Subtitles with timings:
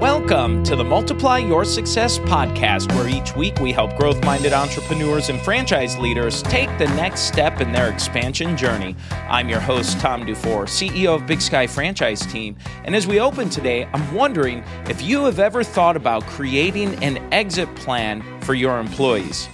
[0.00, 5.28] Welcome to the Multiply Your Success podcast, where each week we help growth minded entrepreneurs
[5.28, 8.96] and franchise leaders take the next step in their expansion journey.
[9.28, 12.56] I'm your host, Tom Dufour, CEO of Big Sky Franchise Team.
[12.84, 17.18] And as we open today, I'm wondering if you have ever thought about creating an
[17.30, 19.50] exit plan for your employees.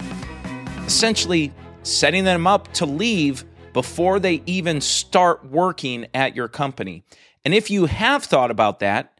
[0.85, 1.53] Essentially,
[1.83, 3.43] setting them up to leave
[3.73, 7.03] before they even start working at your company.
[7.43, 9.16] And if you have thought about that,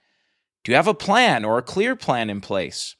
[0.68, 2.98] do you have a plan or a clear plan in place?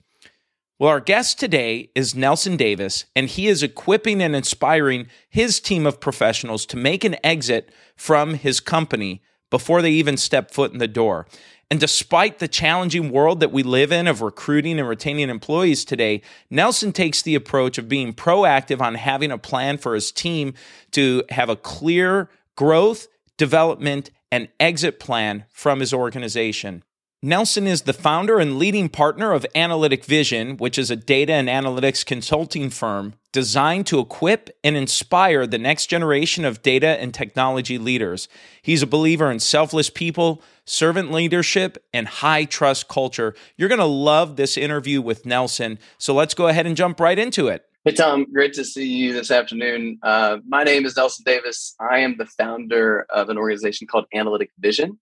[0.80, 5.86] Well, our guest today is Nelson Davis, and he is equipping and inspiring his team
[5.86, 10.78] of professionals to make an exit from his company before they even step foot in
[10.78, 11.28] the door.
[11.70, 16.22] And despite the challenging world that we live in of recruiting and retaining employees today,
[16.50, 20.54] Nelson takes the approach of being proactive on having a plan for his team
[20.92, 26.86] to have a clear growth, development, and exit plan from his organization.
[27.24, 31.50] Nelson is the founder and leading partner of Analytic Vision, which is a data and
[31.50, 37.80] analytics consulting firm designed to equip and inspire the next generation of data and technology
[37.80, 38.28] leaders.
[38.62, 43.34] He's a believer in selfless people, servant leadership, and high trust culture.
[43.58, 45.80] You're going to love this interview with Nelson.
[45.98, 47.66] So let's go ahead and jump right into it.
[47.84, 49.98] Hey, Tom, great to see you this afternoon.
[50.04, 51.74] Uh, my name is Nelson Davis.
[51.80, 55.00] I am the founder of an organization called Analytic Vision.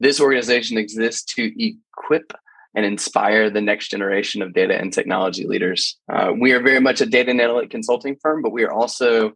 [0.00, 2.32] This organization exists to equip
[2.74, 5.98] and inspire the next generation of data and technology leaders.
[6.12, 9.32] Uh, we are very much a data and analytic consulting firm, but we are also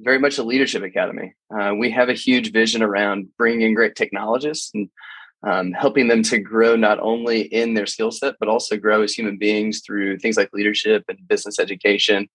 [0.00, 1.34] very much a leadership academy.
[1.54, 4.88] Uh, we have a huge vision around bringing in great technologists and
[5.46, 9.12] um, helping them to grow not only in their skill set, but also grow as
[9.12, 12.28] human beings through things like leadership and business education.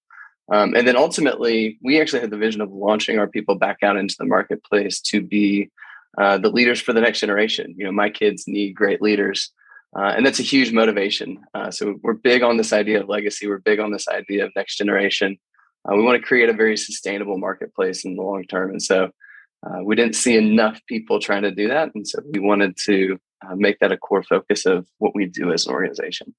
[0.52, 3.98] Um, and then ultimately, we actually had the vision of launching our people back out
[3.98, 5.72] into the marketplace to be
[6.18, 7.74] uh, the leaders for the next generation.
[7.78, 9.52] You know, my kids need great leaders,
[9.96, 11.44] uh, and that's a huge motivation.
[11.54, 13.48] Uh, so we're big on this idea of legacy.
[13.48, 15.38] We're big on this idea of next generation.
[15.86, 19.10] Uh, we want to create a very sustainable marketplace in the long term, and so
[19.66, 23.18] uh, we didn't see enough people trying to do that, and so we wanted to
[23.56, 26.34] make that a core focus of what we do as an organization.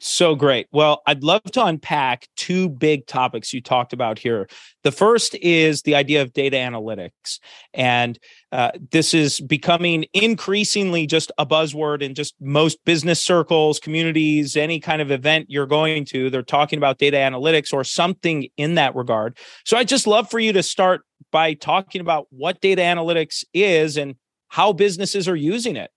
[0.00, 0.66] So great.
[0.72, 4.48] Well, I'd love to unpack two big topics you talked about here.
[4.82, 7.38] The first is the idea of data analytics.
[7.72, 8.18] And
[8.50, 14.80] uh, this is becoming increasingly just a buzzword in just most business circles, communities, any
[14.80, 16.30] kind of event you're going to.
[16.30, 19.38] They're talking about data analytics or something in that regard.
[19.64, 23.96] So I'd just love for you to start by talking about what data analytics is
[23.96, 24.16] and
[24.48, 25.90] how businesses are using it.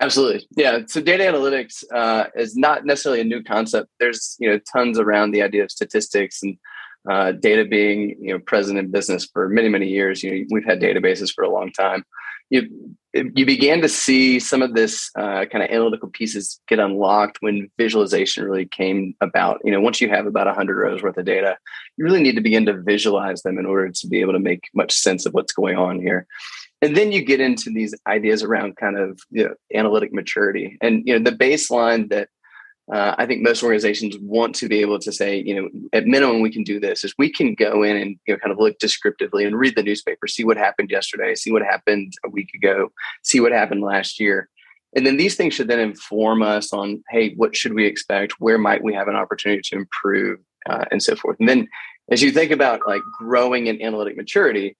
[0.00, 0.46] Absolutely.
[0.56, 0.80] Yeah.
[0.86, 3.88] So data analytics uh, is not necessarily a new concept.
[3.98, 6.58] There's, you know, tons around the idea of statistics and
[7.10, 10.22] uh, data being, you know, present in business for many, many years.
[10.22, 12.04] You know, we've had databases for a long time.
[12.50, 12.68] You,
[13.12, 17.70] you began to see some of this uh, kind of analytical pieces get unlocked when
[17.78, 19.60] visualization really came about.
[19.64, 21.56] You know, once you have about 100 rows worth of data,
[21.96, 24.64] you really need to begin to visualize them in order to be able to make
[24.74, 26.26] much sense of what's going on here
[26.82, 31.02] and then you get into these ideas around kind of you know, analytic maturity and
[31.06, 32.28] you know the baseline that
[32.92, 36.40] uh, I think most organizations want to be able to say, you know, at minimum
[36.40, 38.78] we can do this is we can go in and you know kind of look
[38.78, 42.92] descriptively and read the newspaper, see what happened yesterday, see what happened a week ago,
[43.22, 44.48] see what happened last year.
[44.94, 48.34] And then these things should then inform us on, hey, what should we expect?
[48.38, 50.38] Where might we have an opportunity to improve,
[50.70, 51.36] uh, and so forth.
[51.40, 51.68] And then
[52.10, 54.76] as you think about like growing in analytic maturity,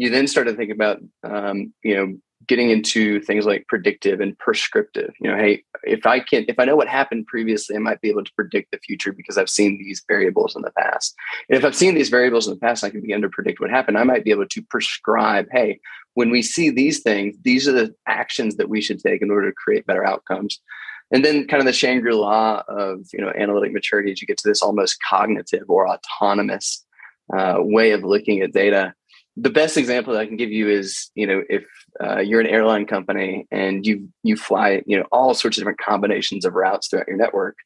[0.00, 2.16] you then start to think about um, you know
[2.46, 5.12] getting into things like predictive and prescriptive.
[5.20, 8.08] You know hey if i can if i know what happened previously i might be
[8.08, 11.14] able to predict the future because i've seen these variables in the past.
[11.48, 13.70] And if i've seen these variables in the past i can begin to predict what
[13.70, 13.98] happened.
[13.98, 15.78] I might be able to prescribe hey
[16.14, 19.50] when we see these things these are the actions that we should take in order
[19.50, 20.60] to create better outcomes.
[21.12, 24.48] And then kind of the shangri-la of you know analytic maturity as you get to
[24.48, 26.86] this almost cognitive or autonomous
[27.36, 28.94] uh, way of looking at data
[29.40, 31.64] the best example that I can give you is, you know, if
[32.02, 35.78] uh, you're an airline company and you you fly, you know, all sorts of different
[35.78, 37.56] combinations of routes throughout your network,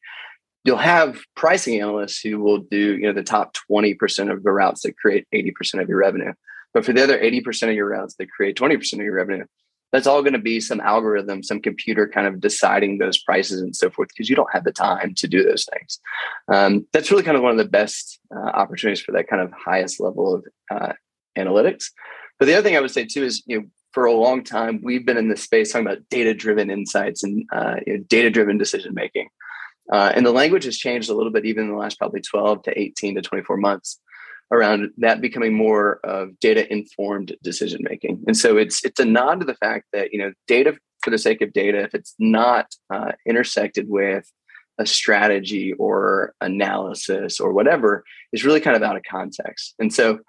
[0.63, 4.83] you'll have pricing analysts who will do, you know, the top 20% of the routes
[4.83, 6.33] that create 80% of your revenue.
[6.73, 9.45] But for the other 80% of your routes that create 20% of your revenue,
[9.91, 13.75] that's all going to be some algorithm, some computer kind of deciding those prices and
[13.75, 15.99] so forth, because you don't have the time to do those things.
[16.47, 19.53] Um, that's really kind of one of the best uh, opportunities for that kind of
[19.53, 20.93] highest level of uh,
[21.37, 21.85] analytics.
[22.39, 24.81] But the other thing I would say too is, you know, for a long time
[24.83, 28.93] we've been in this space talking about data-driven insights and uh, you know, data-driven decision
[28.93, 29.29] making.
[29.91, 32.63] Uh, and the language has changed a little bit even in the last probably 12
[32.63, 33.99] to 18 to 24 months
[34.51, 39.39] around that becoming more of data informed decision making and so it's it's a nod
[39.39, 42.67] to the fact that you know data for the sake of data if it's not
[42.93, 44.31] uh, intersected with
[44.77, 48.03] a strategy or analysis or whatever
[48.33, 49.73] is really kind of out of context.
[49.79, 50.19] And so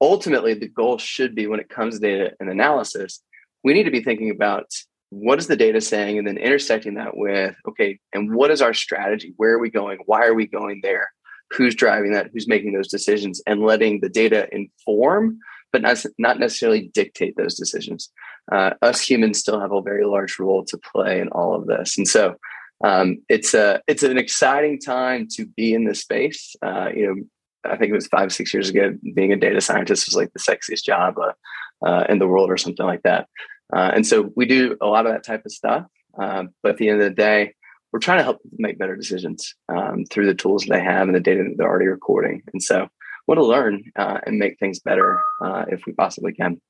[0.00, 3.22] ultimately the goal should be when it comes to data and analysis,
[3.64, 4.66] we need to be thinking about
[5.10, 8.74] what is the data saying and then intersecting that with okay and what is our
[8.74, 9.32] strategy?
[9.36, 9.98] Where are we going?
[10.06, 11.10] Why are we going there?
[11.50, 12.30] Who's driving that?
[12.32, 13.40] Who's making those decisions?
[13.46, 15.38] And letting the data inform
[15.72, 18.10] but not, not necessarily dictate those decisions.
[18.50, 21.98] Uh, us humans still have a very large role to play in all of this.
[21.98, 22.36] And so
[22.82, 26.54] um, it's a it's an exciting time to be in this space.
[26.62, 27.22] Uh, you know
[27.64, 30.38] I think it was five, six years ago, being a data scientist was like the
[30.38, 33.28] sexiest job uh, uh, in the world or something like that.
[33.72, 35.86] Uh, and so we do a lot of that type of stuff.
[36.18, 37.54] Um, but at the end of the day,
[37.92, 41.20] we're trying to help make better decisions um, through the tools they have and the
[41.20, 42.42] data that they're already recording.
[42.52, 42.88] And so
[43.26, 46.60] want to learn uh, and make things better uh, if we possibly can.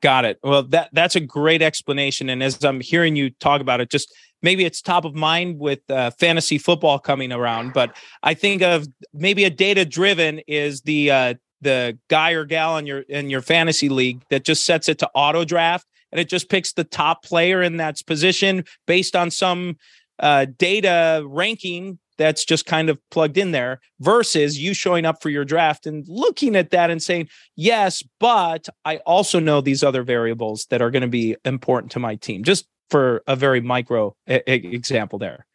[0.00, 0.38] Got it.
[0.42, 2.28] Well, that that's a great explanation.
[2.28, 5.80] And as I'm hearing you talk about it, just maybe it's top of mind with
[5.90, 7.72] uh, fantasy football coming around.
[7.72, 12.76] But I think of maybe a data driven is the uh, the guy or gal
[12.76, 16.28] in your in your fantasy league that just sets it to auto draft and it
[16.28, 19.76] just picks the top player in that position based on some
[20.20, 25.30] uh, data ranking that's just kind of plugged in there versus you showing up for
[25.30, 30.02] your draft and looking at that and saying, yes, but I also know these other
[30.02, 34.14] variables that are going to be important to my team, just for a very micro
[34.26, 35.46] example there.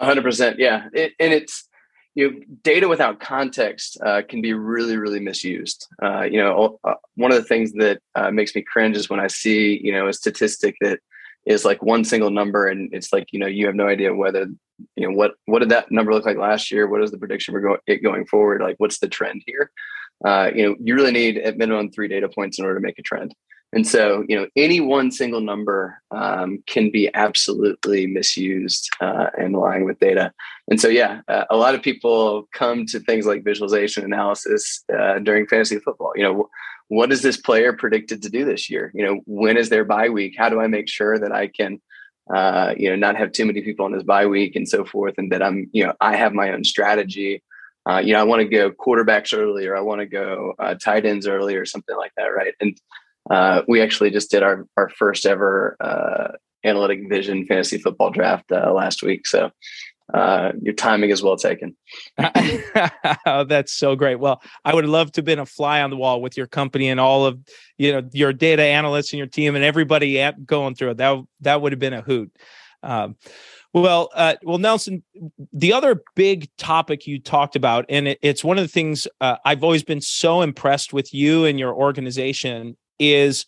[0.00, 0.56] 100%.
[0.58, 0.88] Yeah.
[0.92, 1.68] It, and it's,
[2.14, 5.86] you know, data without context uh, can be really, really misused.
[6.02, 9.20] Uh, you know, uh, one of the things that uh, makes me cringe is when
[9.20, 11.00] I see, you know, a statistic that
[11.46, 14.46] is like one single number, and it's like, you know, you have no idea whether,
[14.96, 16.88] you know, what what did that number look like last year?
[16.88, 18.60] What is the prediction for it going forward?
[18.60, 19.70] Like, what's the trend here?
[20.24, 22.98] Uh, you know, you really need at minimum three data points in order to make
[22.98, 23.34] a trend.
[23.72, 29.54] And so, you know, any one single number um, can be absolutely misused uh, and
[29.54, 30.32] lying with data.
[30.68, 35.20] And so, yeah, uh, a lot of people come to things like visualization analysis uh,
[35.20, 36.12] during fantasy football.
[36.16, 36.48] You know,
[36.88, 38.90] what is this player predicted to do this year?
[38.92, 40.34] You know, when is their bye week?
[40.36, 41.80] How do I make sure that I can,
[42.34, 45.14] uh, you know, not have too many people on his bye week and so forth,
[45.16, 47.44] and that I'm, you know, I have my own strategy.
[47.88, 50.74] Uh, you know, I want to go quarterbacks early, or I want to go uh,
[50.74, 52.54] tight ends early, or something like that, right?
[52.60, 52.76] And
[53.28, 58.50] uh, we actually just did our our first ever uh, analytic vision fantasy football draft
[58.52, 59.26] uh, last week.
[59.26, 59.50] So
[60.12, 61.76] uh, your timing is well taken.
[63.26, 64.16] oh, that's so great.
[64.16, 66.88] Well, I would love to have been a fly on the wall with your company
[66.88, 67.38] and all of
[67.78, 70.96] you know your data analysts and your team and everybody at, going through it.
[70.96, 72.34] That that would have been a hoot.
[72.82, 73.16] Um,
[73.72, 75.04] well, uh, well, Nelson,
[75.52, 79.36] the other big topic you talked about, and it, it's one of the things uh,
[79.44, 83.46] I've always been so impressed with you and your organization is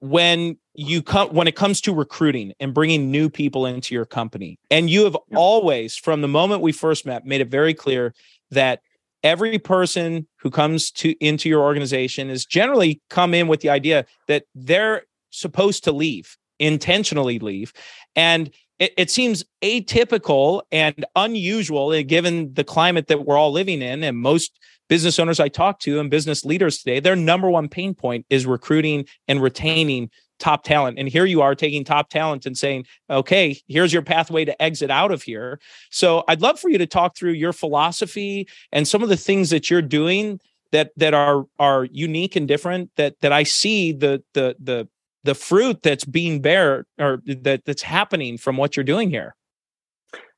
[0.00, 4.58] when you come when it comes to recruiting and bringing new people into your company
[4.70, 5.36] and you have yeah.
[5.36, 8.14] always from the moment we first met made it very clear
[8.52, 8.80] that
[9.24, 14.06] every person who comes to into your organization is generally come in with the idea
[14.28, 17.72] that they're supposed to leave intentionally leave
[18.14, 23.82] and it, it seems atypical and unusual eh, given the climate that we're all living
[23.82, 27.68] in and most business owners I talk to and business leaders today, their number one
[27.68, 30.98] pain point is recruiting and retaining top talent.
[30.98, 34.90] And here you are taking top talent and saying, okay, here's your pathway to exit
[34.90, 35.60] out of here.
[35.90, 39.50] So I'd love for you to talk through your philosophy and some of the things
[39.50, 40.40] that you're doing
[40.70, 44.88] that that are are unique and different that that I see the the the
[45.24, 49.34] the fruit that's being bear or that that's happening from what you're doing here.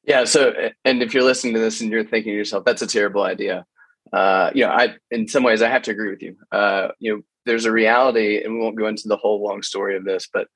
[0.04, 0.25] Yeah.
[0.25, 0.54] So,
[0.85, 3.66] and if you're listening to this and you're thinking to yourself, that's a terrible idea
[4.12, 6.37] uh, you know, I in some ways I have to agree with you.
[6.50, 9.97] Uh, you know, there's a reality, and we won't go into the whole long story
[9.97, 10.49] of this, but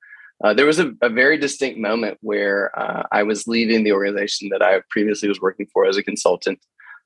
[0.43, 4.49] uh, there was a, a, very distinct moment where uh, I was leaving the organization
[4.49, 6.59] that I previously was working for as a consultant,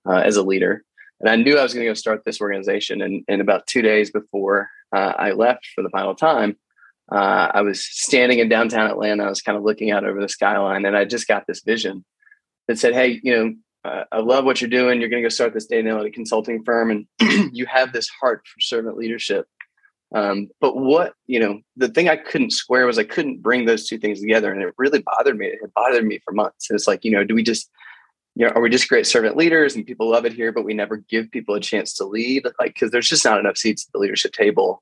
[0.09, 0.83] uh, as a leader,
[1.19, 3.01] and I knew I was going to go start this organization.
[3.01, 6.57] And, and about two days before uh, I left for the final time,
[7.11, 9.25] I was standing in downtown Atlanta.
[9.25, 12.03] I was kind of looking out over the skyline, and I just got this vision
[12.67, 13.53] that said, "Hey, you know,
[13.85, 14.99] uh, I love what you're doing.
[14.99, 18.41] You're going to go start this data analytic consulting firm, and you have this heart
[18.45, 19.47] for servant leadership.
[20.13, 23.87] Um, but what you know, the thing I couldn't square was I couldn't bring those
[23.87, 25.47] two things together, and it really bothered me.
[25.47, 26.69] It bothered me for months.
[26.69, 27.69] And it's like, you know, do we just,
[28.35, 30.73] you know, are we just great servant leaders and people love it here, but we
[30.73, 32.45] never give people a chance to lead?
[32.59, 34.81] Like, because there's just not enough seats at the leadership table.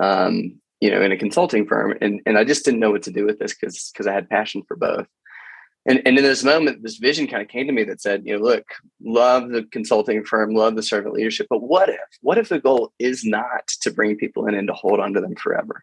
[0.00, 3.10] Um, you know, in a consulting firm, and and I just didn't know what to
[3.10, 5.06] do with this because because I had passion for both
[5.88, 8.36] and, and in this moment, this vision kind of came to me that said, you
[8.36, 8.64] know, look,
[9.02, 11.98] love the consulting firm, love the servant leadership, but what if?
[12.20, 15.20] What if the goal is not to bring people in and to hold on to
[15.20, 15.82] them forever?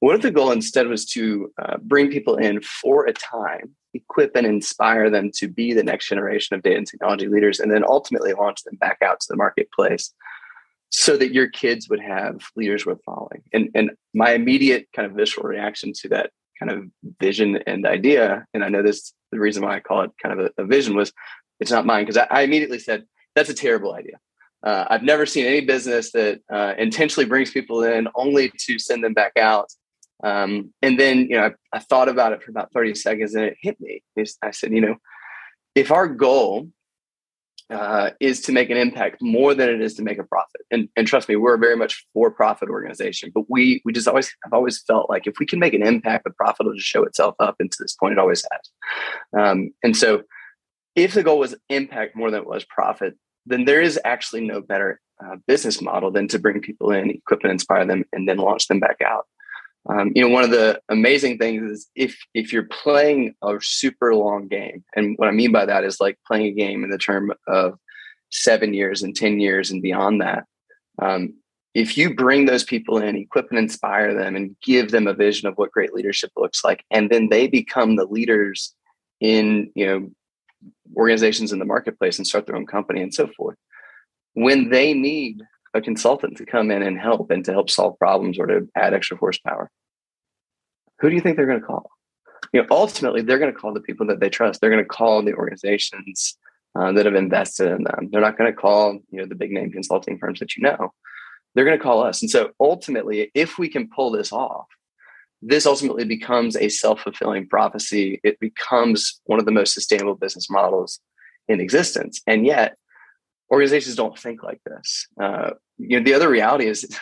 [0.00, 4.34] What if the goal instead was to uh, bring people in for a time, equip
[4.34, 7.84] and inspire them to be the next generation of data and technology leaders, and then
[7.86, 10.12] ultimately launch them back out to the marketplace
[10.88, 13.42] so that your kids would have leaders worth following?
[13.52, 16.84] And, and my immediate kind of visceral reaction to that kind of
[17.20, 20.46] vision and idea, and I know this the reason why I call it kind of
[20.56, 21.12] a, a vision was
[21.60, 24.18] it's not mine because I, I, immediately said that's a terrible idea.
[24.62, 29.04] Uh, I've never seen any business that uh, intentionally brings people in only to send
[29.04, 29.70] them back out.
[30.22, 33.44] Um, and then, you know, I, I, thought about it for about 30 seconds and
[33.44, 34.02] it hit me.
[34.40, 34.96] I said, you know,
[35.74, 36.68] if our goal
[37.70, 40.88] uh, is to make an impact more than it is to make a profit, and,
[40.96, 44.52] and trust me, we're a very much for-profit organization, but we we just always have
[44.52, 47.34] always felt like if we can make an impact, the profit will just show itself
[47.40, 47.56] up.
[47.58, 49.40] And to this point, it always has.
[49.40, 50.22] Um, and so,
[50.94, 53.14] if the goal was impact more than it was profit,
[53.46, 57.42] then there is actually no better uh, business model than to bring people in, equip
[57.42, 59.26] and inspire them, and then launch them back out.
[59.88, 64.14] Um, you know, one of the amazing things is if if you're playing a super
[64.14, 66.98] long game, and what I mean by that is like playing a game in the
[66.98, 67.78] term of
[68.30, 70.44] seven years and ten years and beyond that.
[71.00, 71.34] Um,
[71.74, 75.48] if you bring those people in, equip and inspire them, and give them a vision
[75.48, 78.74] of what great leadership looks like, and then they become the leaders
[79.20, 80.10] in you know
[80.96, 83.56] organizations in the marketplace and start their own company and so forth.
[84.32, 85.42] When they need
[85.74, 88.94] a consultant to come in and help and to help solve problems or to add
[88.94, 89.70] extra horsepower,
[91.00, 91.90] who do you think they're going to call?
[92.52, 94.60] You know, ultimately, they're going to call the people that they trust.
[94.60, 96.36] They're going to call the organizations
[96.78, 98.08] uh, that have invested in them.
[98.10, 100.92] They're not going to call you know the big name consulting firms that you know.
[101.54, 102.22] They're going to call us.
[102.22, 104.66] And so, ultimately, if we can pull this off,
[105.46, 111.00] this ultimately becomes a self-fulfilling prophecy it becomes one of the most sustainable business models
[111.48, 112.76] in existence and yet
[113.54, 116.98] organizations don't think like this uh, you know the other reality is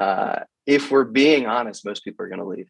[0.00, 2.68] uh, if we're being honest most people are going to leave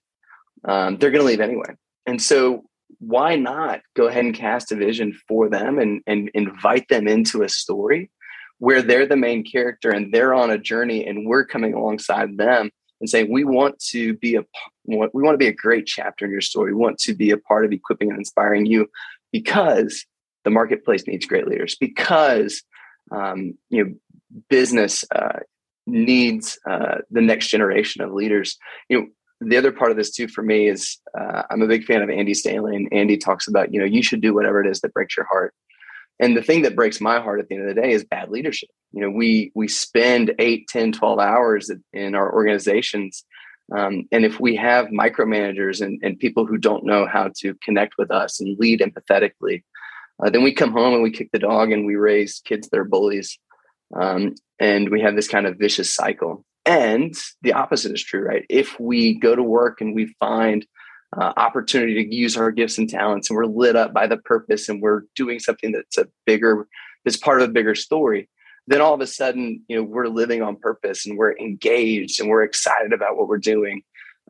[0.64, 1.75] um, they're going to leave anyway
[2.06, 2.64] and so
[2.98, 7.42] why not go ahead and cast a vision for them and, and invite them into
[7.42, 8.10] a story
[8.58, 12.70] where they're the main character and they're on a journey and we're coming alongside them
[13.00, 14.44] and saying we want to be a
[14.86, 16.72] we want to be a great chapter in your story.
[16.72, 18.88] We want to be a part of equipping and inspiring you
[19.32, 20.06] because
[20.44, 21.76] the marketplace needs great leaders.
[21.78, 22.62] Because
[23.10, 23.94] um, you know
[24.48, 25.40] business uh,
[25.86, 28.58] needs uh, the next generation of leaders.
[28.88, 29.06] You know
[29.40, 32.10] the other part of this too for me is uh, I'm a big fan of
[32.10, 34.94] Andy Stanley, and Andy talks about you know you should do whatever it is that
[34.94, 35.54] breaks your heart.
[36.18, 38.30] And the thing that breaks my heart at the end of the day is bad
[38.30, 38.70] leadership.
[38.92, 43.25] You know, we we spend 8, 10, 12 hours in our organizations.
[43.76, 47.94] Um, and if we have micromanagers and, and people who don't know how to connect
[47.98, 49.64] with us and lead empathetically,
[50.25, 52.78] uh, then we come home and we kick the dog and we raise kids that
[52.78, 53.38] are bullies.
[53.94, 56.44] Um, and we have this kind of vicious cycle.
[56.64, 58.44] And the opposite is true, right?
[58.49, 60.66] If we go to work and we find
[61.16, 64.68] uh, opportunity to use our gifts and talents and we're lit up by the purpose
[64.68, 66.66] and we're doing something that's a bigger
[67.04, 68.28] that's part of a bigger story
[68.66, 72.28] then all of a sudden you know we're living on purpose and we're engaged and
[72.28, 73.82] we're excited about what we're doing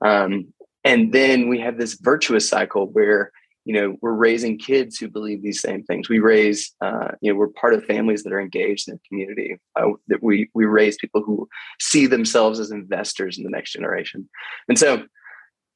[0.05, 0.47] um,
[0.85, 3.33] and then we have this virtuous cycle where
[3.67, 7.39] you know we're raising kids who believe these same things we raise uh, you know
[7.39, 10.97] we're part of families that are engaged in the community uh, that we we raise
[10.97, 11.47] people who
[11.79, 14.27] see themselves as investors in the next generation
[14.69, 15.05] and so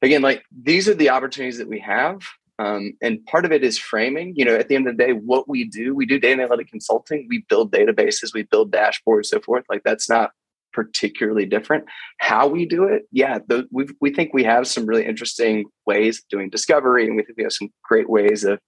[0.03, 2.21] again, like these are the opportunities that we have.
[2.59, 4.35] Um, and part of it is framing.
[4.37, 6.69] You know, at the end of the day, what we do, we do data analytic
[6.69, 7.27] consulting.
[7.29, 9.65] We build databases, we build dashboards, so forth.
[9.69, 10.33] Like that's not
[10.73, 11.85] particularly different.
[12.19, 13.39] How we do it, yeah,
[13.71, 17.37] we we think we have some really interesting ways of doing discovery, and we think
[17.37, 18.59] we have some great ways of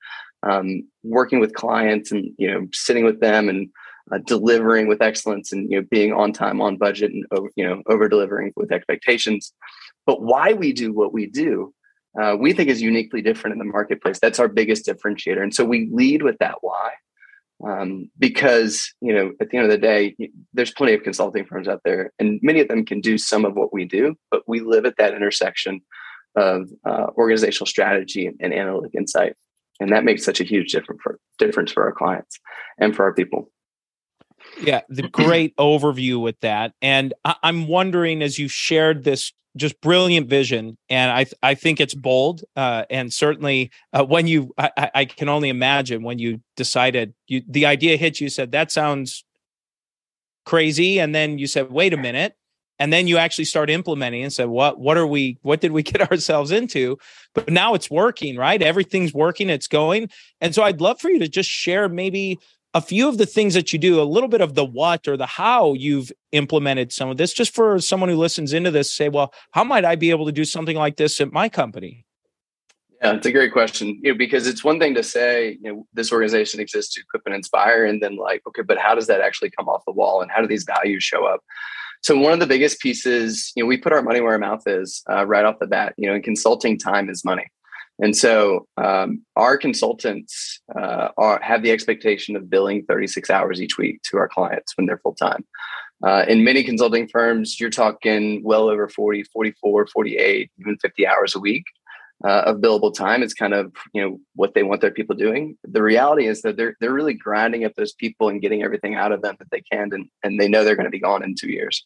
[0.42, 3.68] um, working with clients and you know sitting with them and
[4.12, 7.66] uh, delivering with excellence and you know being on time, on budget, and over, you
[7.66, 9.52] know over delivering with expectations.
[10.06, 11.72] But why we do what we do,
[12.20, 14.18] uh, we think is uniquely different in the marketplace.
[14.20, 15.42] That's our biggest differentiator.
[15.42, 16.90] And so we lead with that why.
[17.64, 20.16] Um, because you know at the end of the day
[20.52, 23.54] there's plenty of consulting firms out there and many of them can do some of
[23.54, 25.80] what we do but we live at that intersection
[26.34, 29.34] of uh, organizational strategy and, and, analytic insight
[29.78, 32.40] and that makes such a huge difference for, difference for our clients
[32.78, 33.50] and for our people.
[34.60, 39.80] Yeah the great overview with that and I- i'm wondering as you shared this just
[39.80, 42.42] brilliant vision, and I th- I think it's bold.
[42.56, 47.42] Uh, and certainly, uh, when you, I, I, can only imagine when you decided you
[47.46, 49.24] the idea hit you, said that sounds
[50.46, 52.34] crazy, and then you said, wait a minute,
[52.78, 55.38] and then you actually start implementing and said, what what are we?
[55.42, 56.96] What did we get ourselves into?
[57.34, 58.60] But now it's working, right?
[58.62, 60.08] Everything's working, it's going,
[60.40, 62.38] and so I'd love for you to just share maybe
[62.74, 65.16] a few of the things that you do, a little bit of the what or
[65.16, 69.08] the how you've implemented some of this, just for someone who listens into this, say,
[69.08, 72.06] well, how might I be able to do something like this at my company?
[73.02, 73.98] Yeah, it's a great question.
[74.02, 77.22] You know, because it's one thing to say, you know, this organization exists to equip
[77.26, 80.22] and inspire, and then like, okay, but how does that actually come off the wall,
[80.22, 81.40] and how do these values show up?
[82.02, 84.62] So one of the biggest pieces, you know, we put our money where our mouth
[84.66, 85.94] is uh, right off the bat.
[85.96, 87.46] You know, in consulting, time is money,
[88.00, 93.78] and so um, our consultants uh, are, have the expectation of billing 36 hours each
[93.78, 95.44] week to our clients when they're full time.
[96.04, 101.36] Uh, in many consulting firms, you're talking well over 40, 44, 48, even 50 hours
[101.36, 101.64] a week
[102.24, 103.22] uh, of billable time.
[103.22, 105.56] It's kind of you know what they want their people doing.
[105.64, 109.12] The reality is that they're they're really grinding up those people and getting everything out
[109.12, 111.34] of them that they can, and and they know they're going to be gone in
[111.34, 111.84] two years,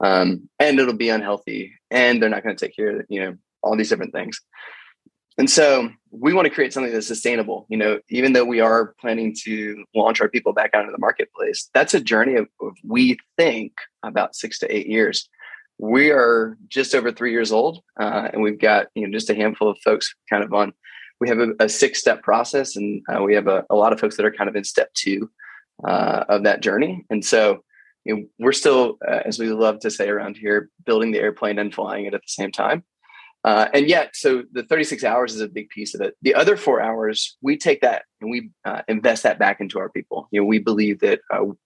[0.00, 3.36] um, and it'll be unhealthy, and they're not going to take care of you know
[3.62, 4.40] all these different things.
[5.38, 7.66] And so we want to create something that's sustainable.
[7.70, 10.98] You know, even though we are planning to launch our people back out into the
[10.98, 13.72] marketplace, that's a journey of, of we think
[14.02, 15.28] about six to eight years
[15.82, 19.34] we are just over three years old, uh, and we've got you know just a
[19.34, 20.72] handful of folks kind of on.
[21.20, 24.00] We have a, a six step process, and uh, we have a, a, lot of
[24.00, 25.28] folks that are kind of in step two
[25.86, 27.04] uh, of that journey.
[27.10, 27.64] And so
[28.04, 31.58] you know, we're still, uh, as we love to say around here, building the airplane
[31.58, 32.84] and flying it at the same time.
[33.44, 36.14] Uh, and yet, so the 36 hours is a big piece of it.
[36.22, 39.88] The other four hours, we take that and we uh, invest that back into our
[39.88, 40.28] people.
[40.30, 41.20] You know, we believe that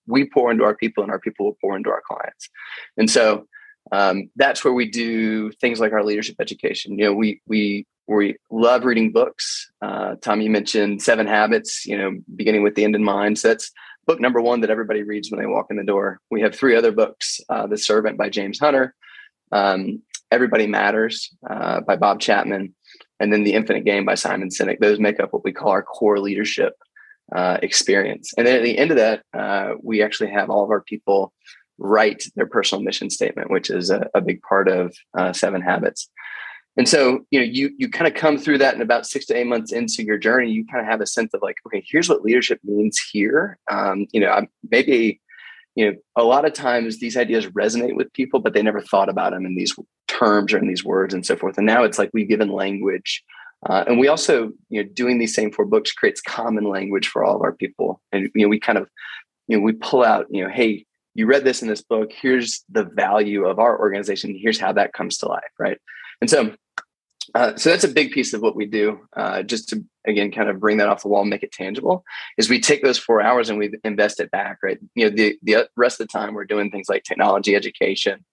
[0.06, 2.48] we pour into our people, and our people will pour into our clients.
[2.96, 3.46] And so,
[3.92, 6.98] um, that's where we do things like our leadership education.
[6.98, 9.70] You know, we we we love reading books.
[9.82, 11.84] Uh, Tom, you mentioned Seven Habits.
[11.84, 13.38] You know, beginning with the end in mind.
[13.38, 13.70] So that's
[14.06, 16.20] book number one that everybody reads when they walk in the door.
[16.30, 18.94] We have three other books: uh, The Servant by James Hunter,
[19.52, 22.74] um, Everybody Matters uh, by Bob Chapman,
[23.20, 24.78] and then The Infinite Game by Simon Sinek.
[24.80, 26.74] Those make up what we call our core leadership
[27.34, 28.32] uh, experience.
[28.36, 31.32] And then at the end of that, uh, we actually have all of our people
[31.78, 36.08] write their personal mission statement, which is a, a big part of uh, Seven Habits.
[36.78, 39.34] And so, you know, you you kind of come through that and about six to
[39.34, 42.08] eight months into your journey, you kind of have a sense of like, okay, here's
[42.08, 43.58] what leadership means here.
[43.70, 45.20] Um, you know, I'm, maybe,
[45.74, 49.08] you know, a lot of times these ideas resonate with people, but they never thought
[49.08, 49.74] about them in these
[50.18, 51.58] terms or in these words and so forth.
[51.58, 53.22] And now it's like we've given language.
[53.68, 57.24] Uh, and we also, you know, doing these same four books creates common language for
[57.24, 58.00] all of our people.
[58.12, 58.88] And, you know, we kind of,
[59.48, 62.64] you know, we pull out, you know, hey, you read this in this book here's
[62.70, 65.78] the value of our organization here's how that comes to life right
[66.20, 66.54] and so
[67.34, 70.48] uh, so that's a big piece of what we do uh, just to again kind
[70.48, 72.04] of bring that off the wall and make it tangible
[72.38, 75.36] is we take those four hours and we invest it back right you know the,
[75.42, 78.24] the rest of the time we're doing things like technology education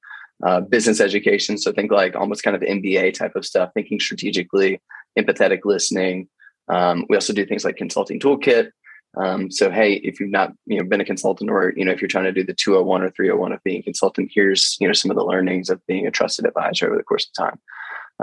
[0.46, 1.58] uh, business education.
[1.58, 4.82] So think like almost kind of mba type of stuff thinking strategically
[5.18, 6.28] empathetic listening.
[6.70, 8.72] Um, we also do things like consulting toolkit.
[9.16, 12.02] Um, so, hey, if you've not you know been a consultant, or you know if
[12.02, 14.94] you're trying to do the 201 or 301 of being a consultant, here's you know
[14.94, 17.60] some of the learnings of being a trusted advisor over the course of time.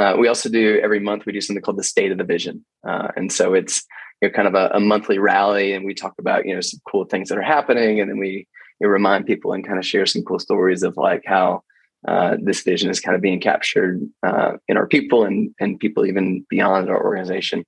[0.00, 2.64] Uh, we also do every month we do something called the State of the Vision,
[2.86, 3.84] uh, and so it's
[4.20, 6.80] you know kind of a, a, monthly rally, and we talk about you know some
[6.90, 8.48] cool things that are happening, and then we
[8.80, 11.62] you know, remind people and kind of share some cool stories of like how
[12.06, 16.06] uh, this vision is kind of being captured uh, in our people and and people
[16.06, 17.64] even beyond our organization.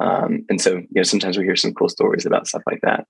[0.00, 3.06] Um, and so, you know, sometimes we hear some cool stories about stuff like that.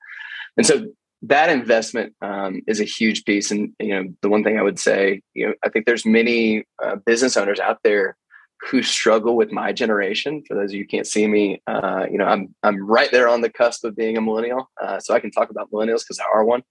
[0.57, 0.87] And so
[1.23, 3.51] that investment um, is a huge piece.
[3.51, 6.65] And, you know, the one thing I would say, you know, I think there's many
[6.83, 8.17] uh, business owners out there
[8.61, 10.43] who struggle with my generation.
[10.47, 13.41] For those of you can't see me, uh, you know, I'm, I'm right there on
[13.41, 14.71] the cusp of being a millennial.
[14.81, 16.63] Uh, so I can talk about millennials because I are one.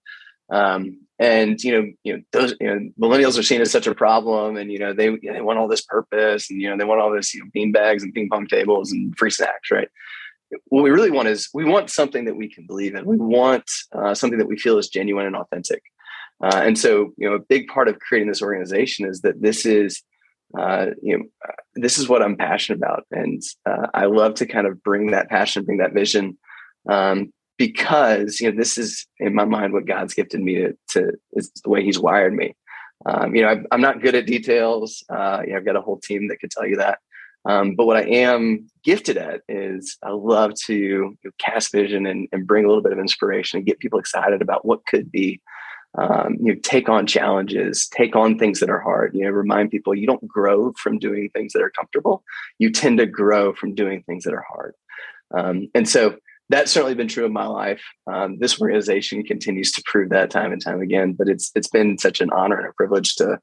[0.52, 3.94] Um, and you know, you know, those you know, millennials are seen as such a
[3.94, 7.00] problem, and you know, they they want all this purpose, and you know, they want
[7.00, 9.88] all this you know, bean bags and ping pong tables and free snacks, right?
[10.66, 13.06] What we really want is we want something that we can believe in.
[13.06, 15.82] We want uh, something that we feel is genuine and authentic.
[16.42, 19.64] Uh, and so, you know, a big part of creating this organization is that this
[19.64, 20.02] is,
[20.58, 24.46] uh, you know, uh, this is what I'm passionate about, and uh, I love to
[24.46, 26.36] kind of bring that passion, bring that vision
[26.88, 27.32] um,
[27.66, 31.52] because you know this is in my mind what God's gifted me to, to is
[31.62, 32.56] the way He's wired me.
[33.06, 35.04] Um, you know, I, am not good at details.
[35.08, 36.98] Uh, you know, I've got a whole team that could tell you that.
[37.44, 42.04] Um, but what I am gifted at is I love to you know, cast vision
[42.06, 45.10] and, and, bring a little bit of inspiration and get people excited about what could
[45.10, 45.40] be.
[45.98, 49.14] Um, you know, take on challenges, take on things that are hard.
[49.14, 52.24] You know, remind people you don't grow from doing things that are comfortable.
[52.58, 54.74] You tend to grow from doing things that are hard.
[55.34, 56.16] Um, and so
[56.52, 57.82] that's certainly been true in my life.
[58.06, 61.14] Um, this organization continues to prove that time and time again.
[61.14, 63.38] But it's it's been such an honor and a privilege to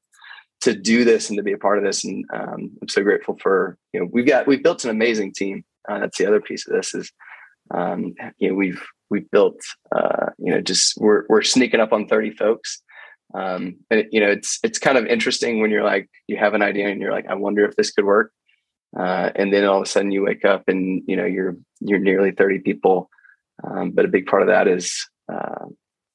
[0.62, 2.06] to do this and to be a part of this.
[2.06, 5.63] And um, I'm so grateful for you know we've got we've built an amazing team.
[5.89, 7.12] Uh, that's the other piece of this is
[7.74, 9.60] Um, you know, we've we've built,
[9.95, 12.82] uh, you know, just we're we're sneaking up on 30 folks.
[13.34, 16.62] Um, and you know, it's it's kind of interesting when you're like you have an
[16.62, 18.32] idea and you're like, I wonder if this could work.
[18.97, 21.99] Uh, and then all of a sudden you wake up and you know you're you're
[21.99, 23.10] nearly 30 people.
[23.63, 25.65] Um, but a big part of that is uh,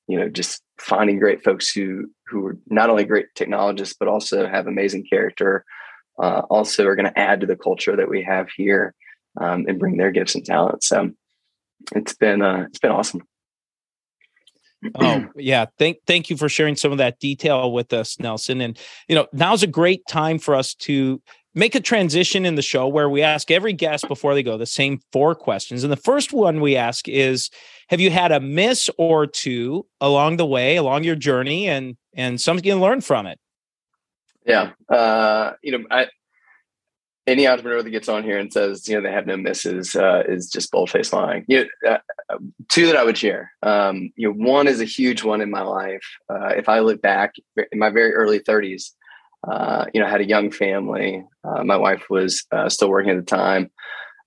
[0.06, 4.46] you know just finding great folks who who are not only great technologists but also
[4.46, 5.64] have amazing character.
[6.20, 8.94] Uh, also are going to add to the culture that we have here
[9.40, 10.88] um, and bring their gifts and talents.
[10.88, 11.10] So
[11.94, 13.22] it's been uh, it's been awesome.
[14.96, 18.78] oh yeah thank thank you for sharing some of that detail with us nelson and
[19.08, 21.22] you know now's a great time for us to
[21.54, 24.66] make a transition in the show where we ask every guest before they go the
[24.66, 27.50] same four questions and the first one we ask is
[27.88, 32.40] have you had a miss or two along the way along your journey and and
[32.40, 33.38] something you learn from it
[34.46, 36.06] yeah uh you know i
[37.26, 40.22] any entrepreneur that gets on here and says you know they have no misses uh,
[40.28, 41.44] is just bold-faced lying.
[41.48, 42.36] You know, uh,
[42.68, 43.52] two that I would share.
[43.62, 46.04] Um, you know, one is a huge one in my life.
[46.28, 47.34] Uh, if I look back
[47.72, 48.90] in my very early 30s,
[49.46, 51.24] uh, you know, I had a young family.
[51.44, 53.70] Uh, my wife was uh, still working at the time,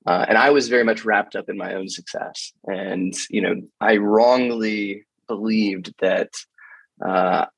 [0.05, 2.53] and I was very much wrapped up in my own success.
[2.65, 6.29] And you know, I wrongly believed that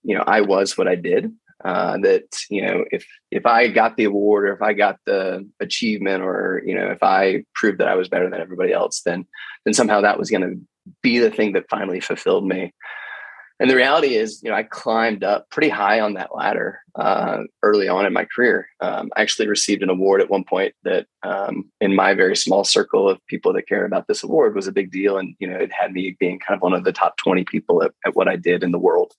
[0.04, 1.32] you know I was what I did
[1.63, 5.48] uh, that you know if if I got the award or if I got the
[5.60, 9.26] achievement or you know if I proved that I was better than everybody else, then
[9.65, 12.74] then somehow that was going to be the thing that finally fulfilled me.
[13.62, 17.39] And the reality is, you know, I climbed up pretty high on that ladder uh,
[17.62, 18.69] early on in my career.
[18.80, 22.63] Um, I actually received an award at one point that, um, in my very small
[22.63, 25.58] circle of people that care about this award, was a big deal, and you know,
[25.58, 28.30] it had me being kind of one of the top twenty people at, at what
[28.30, 29.12] I did in the world.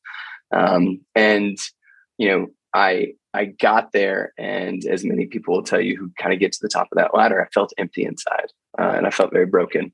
[0.53, 1.59] Um, and
[2.17, 6.33] you know, I I got there, and as many people will tell you who kind
[6.33, 9.11] of get to the top of that ladder, I felt empty inside, uh, and I
[9.11, 9.93] felt very broken.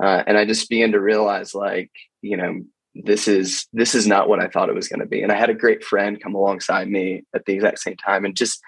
[0.00, 1.90] Uh, and I just began to realize, like,
[2.22, 2.62] you know,
[2.94, 5.22] this is this is not what I thought it was going to be.
[5.22, 8.36] And I had a great friend come alongside me at the exact same time, and
[8.36, 8.60] just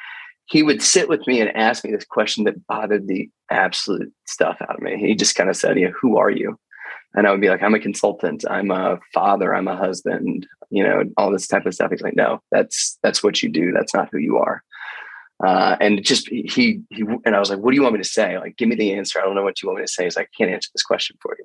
[0.46, 4.58] he would sit with me and ask me this question that bothered the absolute stuff
[4.60, 4.96] out of me.
[4.98, 6.58] He just kind of said, "You know, who are you?"
[7.14, 10.82] and I would be like, I'm a consultant, I'm a father, I'm a husband, you
[10.82, 11.90] know, all this type of stuff.
[11.90, 13.72] He's like, no, that's that's what you do.
[13.72, 14.62] That's not who you are.
[15.44, 18.08] Uh, and just he he and I was like, what do you want me to
[18.08, 18.38] say?
[18.38, 19.20] Like, give me the answer.
[19.20, 20.04] I don't know what you want me to say.
[20.04, 21.44] He's like, I can't answer this question for you.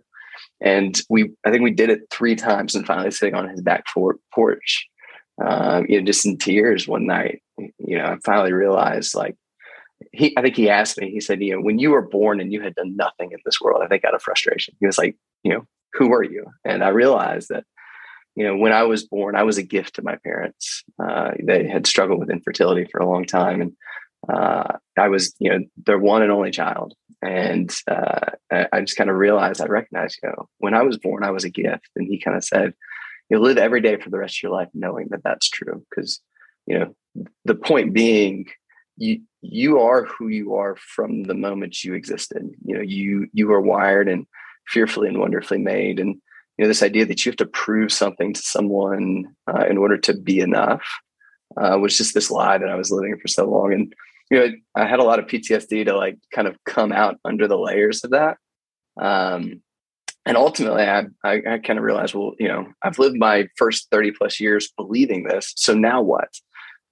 [0.62, 3.86] And we, I think we did it three times, and finally sitting on his back
[4.34, 4.88] porch,
[5.44, 7.42] um, you know, just in tears one night.
[7.58, 9.36] You know, I finally realized like
[10.12, 12.52] he I think he asked me, he said, you know, when you were born and
[12.52, 14.76] you had done nothing in this world, I think out of frustration.
[14.80, 16.46] He was like, you know, who are you?
[16.66, 17.64] And I realized that,
[18.36, 20.84] you know, when I was born, I was a gift to my parents.
[21.04, 23.62] Uh, they had struggled with infertility for a long time.
[23.62, 23.72] And
[24.32, 26.94] uh, I was, you know, their one and only child.
[27.22, 31.24] And uh, I just kind of realized, I recognized, you know, when I was born,
[31.24, 31.90] I was a gift.
[31.96, 32.74] And he kind of said,
[33.30, 35.84] you live every day for the rest of your life knowing that that's true.
[35.90, 36.22] Because,
[36.66, 36.96] you know,
[37.46, 38.46] the point being,
[38.98, 42.50] you you are who you are from the moment you existed.
[42.66, 44.26] You know, you you are wired and
[44.68, 46.16] fearfully and wonderfully made, and
[46.58, 49.98] you know this idea that you have to prove something to someone uh, in order
[50.00, 50.84] to be enough
[51.56, 53.74] uh, was just this lie that I was living for so long.
[53.74, 53.94] And
[54.30, 57.48] you know, I had a lot of PTSD to like kind of come out under
[57.48, 58.38] the layers of that.
[59.00, 59.62] Um,
[60.26, 63.88] and ultimately, I, I, I kind of realized, well, you know, I've lived my first
[63.92, 65.54] 30 plus years believing this.
[65.56, 66.30] So now what?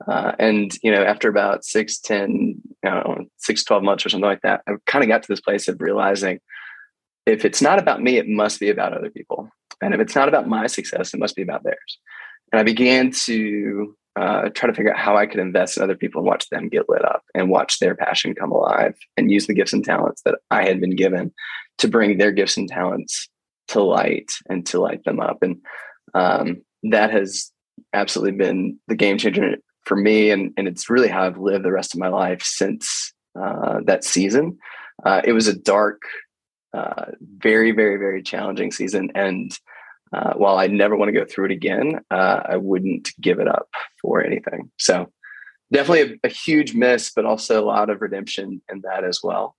[0.07, 4.29] Uh, and you know, after about six, 10, you know, six, 12 months or something
[4.29, 6.39] like that, I kind of got to this place of realizing
[7.25, 9.49] if it's not about me, it must be about other people.
[9.81, 11.99] And if it's not about my success, it must be about theirs.
[12.51, 15.95] And I began to uh, try to figure out how I could invest in other
[15.95, 19.47] people and watch them get lit up and watch their passion come alive and use
[19.47, 21.33] the gifts and talents that I had been given
[21.79, 23.27] to bring their gifts and talents
[23.69, 25.39] to light and to light them up.
[25.41, 25.57] And
[26.13, 27.51] um, that has
[27.93, 31.71] absolutely been the game changer for me, and, and it's really how I've lived the
[31.71, 34.57] rest of my life since uh, that season.
[35.03, 36.01] Uh, it was a dark,
[36.73, 37.05] uh,
[37.37, 39.11] very, very, very challenging season.
[39.13, 39.51] And
[40.15, 43.49] uh, while I never want to go through it again, uh, I wouldn't give it
[43.49, 43.67] up
[44.01, 44.71] for anything.
[44.77, 45.11] So
[45.73, 49.57] definitely a, a, huge miss, but also a lot of redemption in that as well.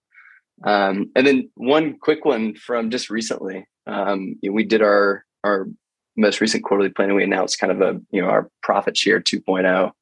[0.64, 5.68] Um, and then one quick one from just recently, um, we did our our
[6.16, 9.20] most recent quarterly plan, and we announced kind of a you know our profit share
[9.20, 9.92] 2.0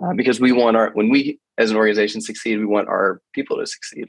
[0.00, 3.56] uh, because we want our when we as an organization succeed, we want our people
[3.56, 4.08] to succeed,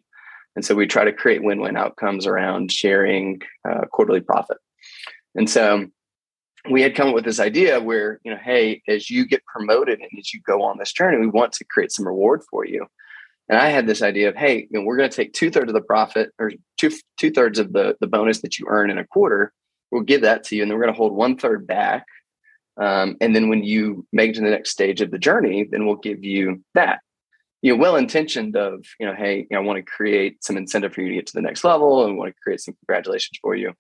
[0.56, 4.58] and so we try to create win-win outcomes around sharing uh, quarterly profit.
[5.36, 5.88] And so
[6.70, 10.00] we had come up with this idea where you know, hey, as you get promoted
[10.00, 12.86] and as you go on this journey, we want to create some reward for you.
[13.48, 15.70] And I had this idea of, hey, you know, we're going to take two thirds
[15.70, 18.98] of the profit or two two thirds of the the bonus that you earn in
[18.98, 19.54] a quarter.
[19.92, 22.06] We'll give that to you, and then we're going to hold one third back.
[22.80, 25.86] Um, and then when you make it to the next stage of the journey, then
[25.86, 27.00] we'll give you that.
[27.62, 30.56] You know, well intentioned of, you know, hey, you know, I want to create some
[30.56, 33.38] incentive for you to get to the next level and want to create some congratulations
[33.42, 33.74] for you.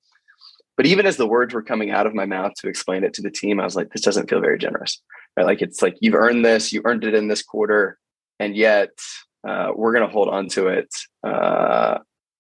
[0.79, 3.21] But even as the words were coming out of my mouth to explain it to
[3.21, 5.01] the team, I was like, this doesn't feel very generous.
[5.35, 5.45] Right?
[5.45, 7.99] Like it's like you've earned this, you earned it in this quarter,
[8.39, 8.91] and yet
[9.45, 10.87] uh, we're going to hold on to it.
[11.21, 11.97] Uh,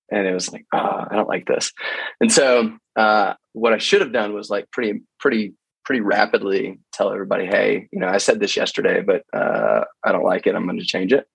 [0.09, 1.73] and it was like, oh, I don't like this.
[2.21, 7.11] And so uh, what I should have done was like pretty, pretty, pretty rapidly tell
[7.11, 10.55] everybody, hey, you know, I said this yesterday, but uh, I don't like it.
[10.55, 11.27] I'm going to change it.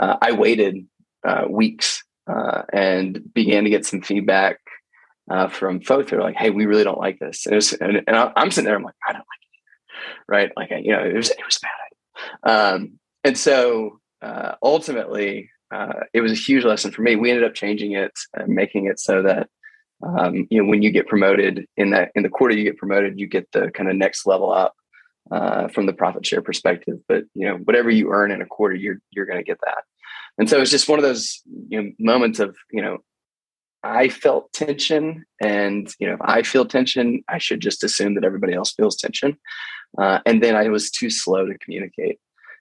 [0.00, 0.86] Uh, I waited
[1.26, 2.04] uh, weeks
[2.72, 4.60] and began to get some feedback
[5.50, 7.46] from folks who are like, hey, we really don't like this.
[7.46, 10.24] And, was, and, and I'm sitting there, I'm like, I don't like it.
[10.28, 10.52] Right.
[10.56, 12.50] Like, you know, it was, it was bad.
[12.50, 17.16] Um, and so uh, ultimately, uh, it was a huge lesson for me.
[17.16, 19.48] We ended up changing it and making it so that
[20.02, 23.18] um, you know when you get promoted in that in the quarter you get promoted,
[23.18, 24.74] you get the kind of next level up
[25.30, 26.98] uh, from the profit share perspective.
[27.08, 29.84] But you know whatever you earn in a quarter, you're you're going to get that.
[30.36, 32.98] And so it's just one of those you know moments of you know
[33.84, 38.24] I felt tension, and you know if I feel tension, I should just assume that
[38.24, 39.36] everybody else feels tension.
[39.98, 42.18] Uh, and then I was too slow to communicate.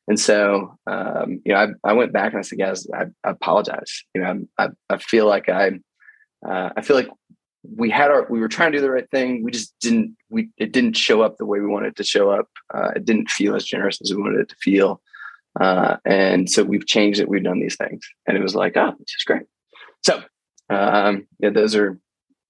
[0.07, 3.31] And so, um, you know, I, I, went back and I said, guys, I, I
[3.31, 4.03] apologize.
[4.13, 5.79] You know, I, I, feel like I,
[6.47, 7.09] uh, I feel like
[7.63, 9.43] we had our, we were trying to do the right thing.
[9.43, 12.49] We just didn't, we, it didn't show up the way we wanted to show up.
[12.73, 15.01] Uh, it didn't feel as generous as we wanted it to feel.
[15.59, 17.29] Uh, and so we've changed it.
[17.29, 19.43] We've done these things and it was like, oh, this is great.
[20.05, 20.21] So,
[20.69, 21.99] um, yeah, those are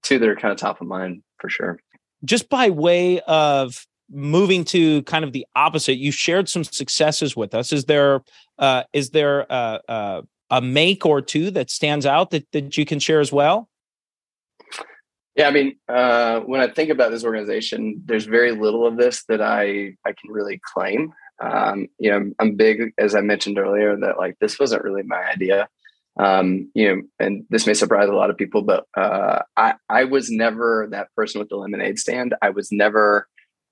[0.02, 1.78] two that are kind of top of mind for sure.
[2.24, 7.54] Just by way of moving to kind of the opposite you shared some successes with
[7.54, 7.72] us.
[7.72, 8.22] Is there
[8.58, 12.84] uh, is there a, a, a, make or two that stands out that, that you
[12.84, 13.68] can share as well?
[15.36, 19.24] Yeah i mean uh, when i think about this organization there's very little of this
[19.28, 21.12] that i i can really claim.
[21.42, 25.28] Um, you know i'm big as i mentioned earlier that like this wasn't really my
[25.28, 25.68] idea
[26.18, 30.04] um, you know, and this may surprise a lot of people, but uh, I I
[30.04, 32.34] was never that person with the lemonade stand.
[32.40, 33.26] I was never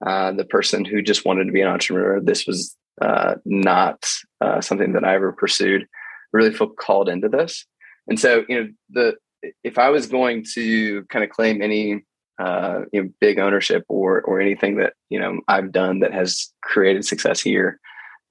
[0.04, 2.20] uh, the person who just wanted to be an entrepreneur.
[2.20, 4.04] This was uh, not
[4.40, 5.82] uh, something that I ever pursued.
[5.82, 5.86] I
[6.32, 7.64] really feel called into this,
[8.08, 9.16] and so you know the
[9.62, 12.02] if I was going to kind of claim any
[12.40, 16.52] uh, you know big ownership or or anything that you know I've done that has
[16.62, 17.78] created success here,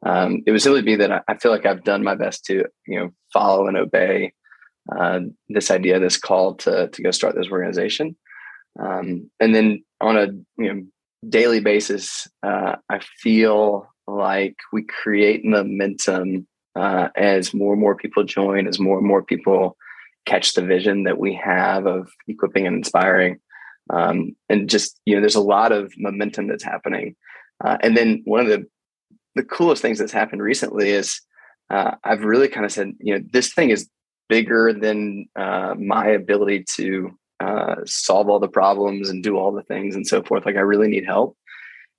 [0.06, 2.66] um, it would simply be that I, I, feel like I've done my best to
[2.88, 4.34] you know follow and obey
[4.96, 8.16] uh, this idea, this call to to go start this organization.
[8.80, 10.28] Um, and then on a
[10.62, 10.84] you know
[11.28, 18.24] daily basis, uh, I feel like we create momentum uh, as more and more people
[18.24, 19.78] join, as more and more people
[20.26, 23.40] catch the vision that we have of equipping and inspiring.
[23.90, 27.16] Um, and just, you know, there's a lot of momentum that's happening.
[27.64, 28.66] Uh, and then one of the,
[29.36, 31.22] the coolest things that's happened recently is
[31.70, 33.90] uh, I've really kind of said, you know, this thing is
[34.30, 39.64] bigger than uh, my ability to uh, solve all the problems and do all the
[39.64, 40.46] things and so forth.
[40.46, 41.38] Like I really need help.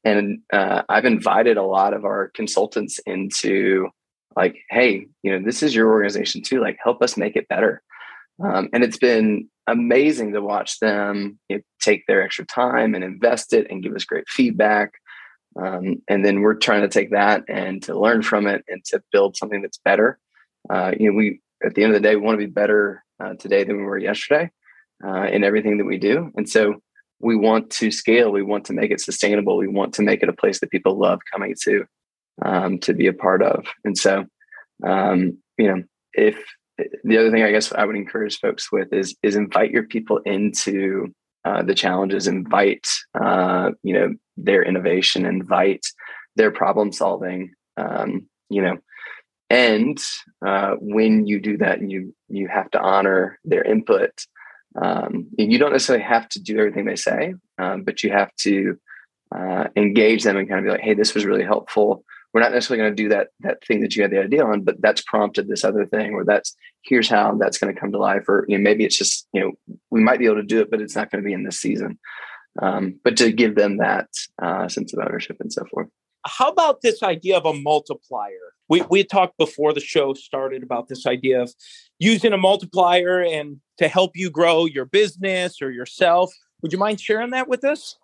[0.04, 3.88] And uh, I've invited a lot of our consultants into
[4.36, 6.60] like, hey, you know, this is your organization too.
[6.60, 7.82] Like, help us make it better.
[8.42, 13.04] Um, and it's been amazing to watch them you know, take their extra time and
[13.04, 14.92] invest it and give us great feedback.
[15.56, 19.02] Um, and then we're trying to take that and to learn from it and to
[19.12, 20.18] build something that's better.
[20.70, 23.04] Uh, you know, we at the end of the day we want to be better
[23.22, 24.50] uh, today than we were yesterday
[25.04, 26.30] uh, in everything that we do.
[26.36, 26.82] And so
[27.20, 28.32] we want to scale.
[28.32, 29.56] We want to make it sustainable.
[29.56, 31.84] We want to make it a place that people love coming to,
[32.44, 33.66] um, to be a part of.
[33.84, 34.24] And so,
[34.84, 35.82] um, you know,
[36.14, 36.36] if
[37.04, 40.18] the other thing I guess I would encourage folks with is is invite your people
[40.24, 42.86] into uh, the challenges, invite
[43.20, 45.86] uh, you know their innovation, invite
[46.36, 47.52] their problem solving.
[47.76, 48.78] Um, you know,
[49.50, 49.98] and
[50.46, 54.26] uh, when you do that, you you have to honor their input
[54.80, 58.78] um, you don't necessarily have to do everything they say, um, but you have to
[59.34, 62.52] uh, engage them and kind of be like, "Hey, this was really helpful." We're not
[62.52, 65.02] necessarily going to do that that thing that you had the idea on, but that's
[65.02, 68.44] prompted this other thing, or that's here's how that's going to come to life, or
[68.48, 70.80] you know, maybe it's just you know we might be able to do it, but
[70.80, 71.98] it's not going to be in this season.
[72.60, 74.08] Um, but to give them that
[74.42, 75.88] uh, sense of ownership and so forth.
[76.26, 78.54] How about this idea of a multiplier?
[78.68, 81.52] We we talked before the show started about this idea of
[81.98, 86.32] using a multiplier and to help you grow your business or yourself.
[86.62, 87.96] Would you mind sharing that with us?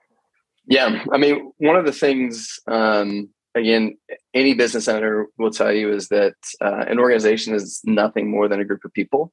[0.67, 3.97] Yeah, I mean, one of the things, um, again,
[4.35, 8.61] any business owner will tell you is that uh, an organization is nothing more than
[8.61, 9.33] a group of people.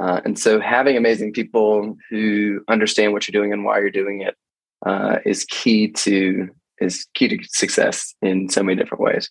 [0.00, 4.20] Uh, and so having amazing people who understand what you're doing and why you're doing
[4.20, 4.36] it
[4.86, 6.48] uh, is key to
[6.80, 9.30] is key to success in so many different ways.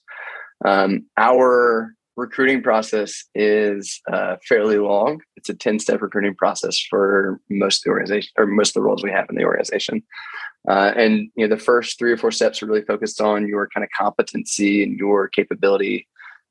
[0.66, 5.22] Um, our recruiting process is uh, fairly long.
[5.38, 8.82] It's a 10 step recruiting process for most of the organization or most of the
[8.82, 10.04] roles we have in the organization.
[10.68, 13.68] Uh, and you know, the first three or four steps are really focused on your
[13.74, 16.08] kind of competency and your capability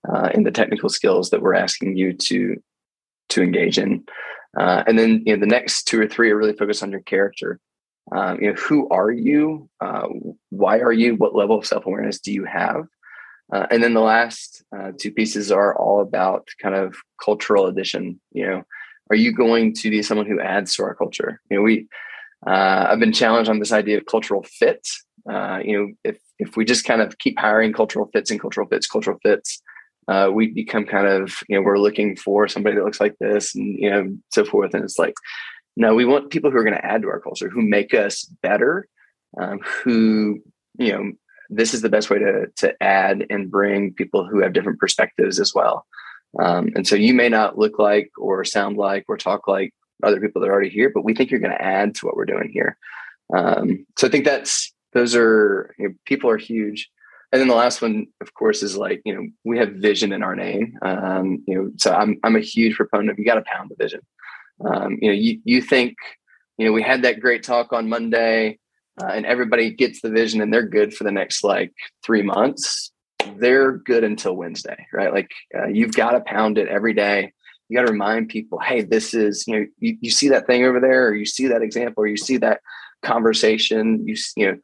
[0.08, 2.56] uh, in the technical skills that we're asking you to
[3.28, 4.04] to engage in.
[4.58, 7.02] Uh, and then you know, the next two or three are really focused on your
[7.02, 7.60] character.
[8.10, 9.68] Um, you know, who are you?
[9.80, 10.08] Uh,
[10.48, 11.16] why are you?
[11.16, 12.86] What level of self awareness do you have?
[13.52, 18.20] Uh, and then the last uh, two pieces are all about kind of cultural addition.
[18.32, 18.62] You know,
[19.10, 21.40] are you going to be someone who adds to our culture?
[21.50, 21.88] You know, we
[22.46, 24.86] uh, I've been challenged on this idea of cultural fit.
[25.28, 28.68] Uh, you know, if if we just kind of keep hiring cultural fits and cultural
[28.68, 29.60] fits, cultural fits,
[30.06, 33.54] uh, we become kind of you know we're looking for somebody that looks like this
[33.54, 34.74] and you know so forth.
[34.74, 35.14] And it's like,
[35.76, 38.24] no, we want people who are going to add to our culture, who make us
[38.42, 38.88] better,
[39.40, 40.40] um, who
[40.78, 41.12] you know
[41.50, 45.40] this is the best way to to add and bring people who have different perspectives
[45.40, 45.86] as well.
[46.38, 50.20] Um, and so you may not look like or sound like or talk like other
[50.20, 52.26] people that are already here, but we think you're going to add to what we're
[52.26, 52.76] doing here.
[53.34, 56.90] Um, so I think that's those are you know, people are huge.
[57.30, 60.22] And then the last one, of course, is like you know we have vision in
[60.22, 60.78] our name.
[60.82, 63.82] Um, you know, so I'm I'm a huge proponent of you got to pound the
[63.82, 64.00] vision.
[64.64, 65.96] Um, you know, you you think
[66.56, 68.58] you know we had that great talk on Monday
[69.02, 71.72] uh, and everybody gets the vision and they're good for the next like
[72.04, 72.92] three months,
[73.36, 75.12] they're good until Wednesday, right?
[75.12, 77.32] Like uh, you've got to pound it every day.
[77.68, 80.64] You got to remind people, hey, this is, you know, you, you see that thing
[80.64, 82.60] over there, or you see that example, or you see that
[83.02, 84.58] conversation, you, you know,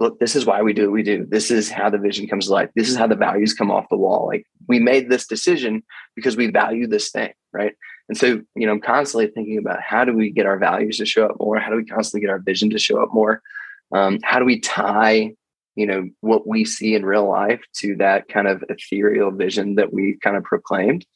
[0.00, 1.26] look, this is why we do what we do.
[1.26, 2.70] This is how the vision comes to life.
[2.74, 4.26] This is how the values come off the wall.
[4.26, 5.82] Like we made this decision
[6.16, 7.74] because we value this thing, right?
[8.08, 11.06] And so, you know, I'm constantly thinking about how do we get our values to
[11.06, 11.58] show up more?
[11.60, 13.42] How do we constantly get our vision to show up more?
[13.92, 15.34] Um, how do we tie
[15.76, 19.92] you know what we see in real life to that kind of ethereal vision that
[19.92, 21.06] we kind of proclaimed?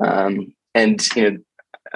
[0.00, 1.38] Um, and you know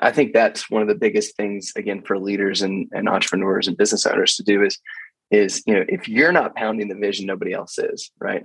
[0.00, 3.76] i think that's one of the biggest things again for leaders and, and entrepreneurs and
[3.76, 4.78] business owners to do is
[5.30, 8.44] is you know if you're not pounding the vision nobody else is right?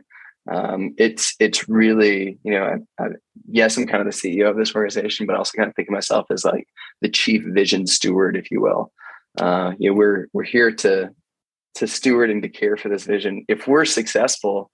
[0.52, 2.64] Um, it's it's really you know
[3.00, 3.10] I, I,
[3.48, 5.88] yes i'm kind of the ceo of this organization but I also kind of think
[5.88, 6.68] of myself as like
[7.02, 8.92] the chief vision steward if you will.
[9.38, 11.12] Uh, you know we're we're here to
[11.76, 13.46] to steward and to care for this vision.
[13.48, 14.72] If we're successful,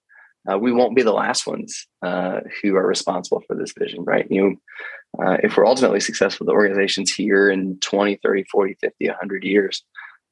[0.50, 4.26] uh, we won't be the last ones uh, who are responsible for this vision, right?
[4.30, 9.08] You know, uh, if we're ultimately successful, the organization's here in 20, 30, 40, 50,
[9.08, 9.82] 100 years.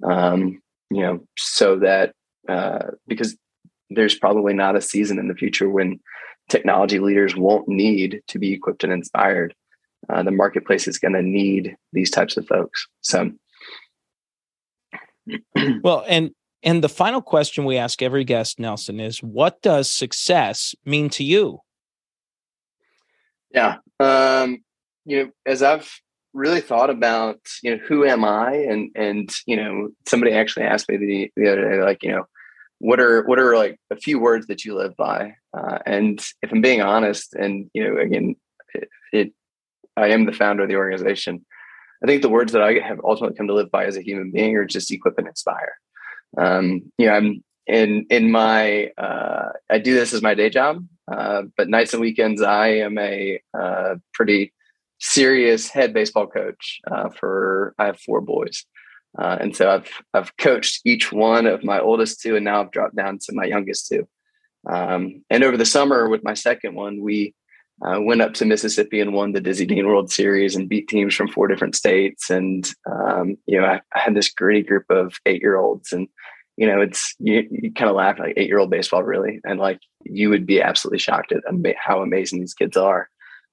[0.05, 2.15] Um, you know, so that
[2.49, 3.37] uh, because
[3.91, 6.01] there's probably not a season in the future when
[6.49, 9.55] technology leaders won't need to be equipped and inspired.
[10.09, 12.87] Uh, the marketplace is going to need these types of folks.
[13.01, 13.33] So,
[15.83, 16.31] well, and
[16.67, 21.23] and the final question we ask every guest, Nelson, is what does success mean to
[21.23, 21.61] you?
[23.53, 23.77] Yeah.
[24.01, 24.65] Um,
[25.05, 25.89] you know, as I've
[26.35, 28.55] really thought about, you know, who am I?
[28.55, 32.25] And and you know, somebody actually asked me the, the other day, like, you know,
[32.81, 35.35] what are what are like a few words that you live by?
[35.57, 38.35] Uh, and if I'm being honest, and you know, again,
[38.75, 39.33] it, it
[39.97, 41.47] I am the founder of the organization.
[42.03, 44.33] I think the words that I have ultimately come to live by as a human
[44.33, 45.77] being are just equip and inspire
[46.37, 50.87] um, you know, I'm in in my uh, I do this as my day job,
[51.11, 54.53] uh, but nights and weekends I am a uh, pretty
[54.99, 58.65] serious head baseball coach uh, for I have four boys,
[59.19, 62.73] uh, and so I've I've coached each one of my oldest two, and now I've
[62.73, 64.07] dropped down to my youngest two.
[64.69, 67.35] Um, and over the summer with my second one, we
[67.85, 71.15] uh, went up to Mississippi and won the Dizzy Dean World Series and beat teams
[71.15, 72.31] from four different states.
[72.31, 76.09] And um, you know, I, I, had this gritty group of eight year olds, and
[76.57, 79.61] you know, it's you, you kind of laugh like eight year old baseball, really, and
[79.61, 83.09] like you would be absolutely shocked at ama- how amazing these kids are.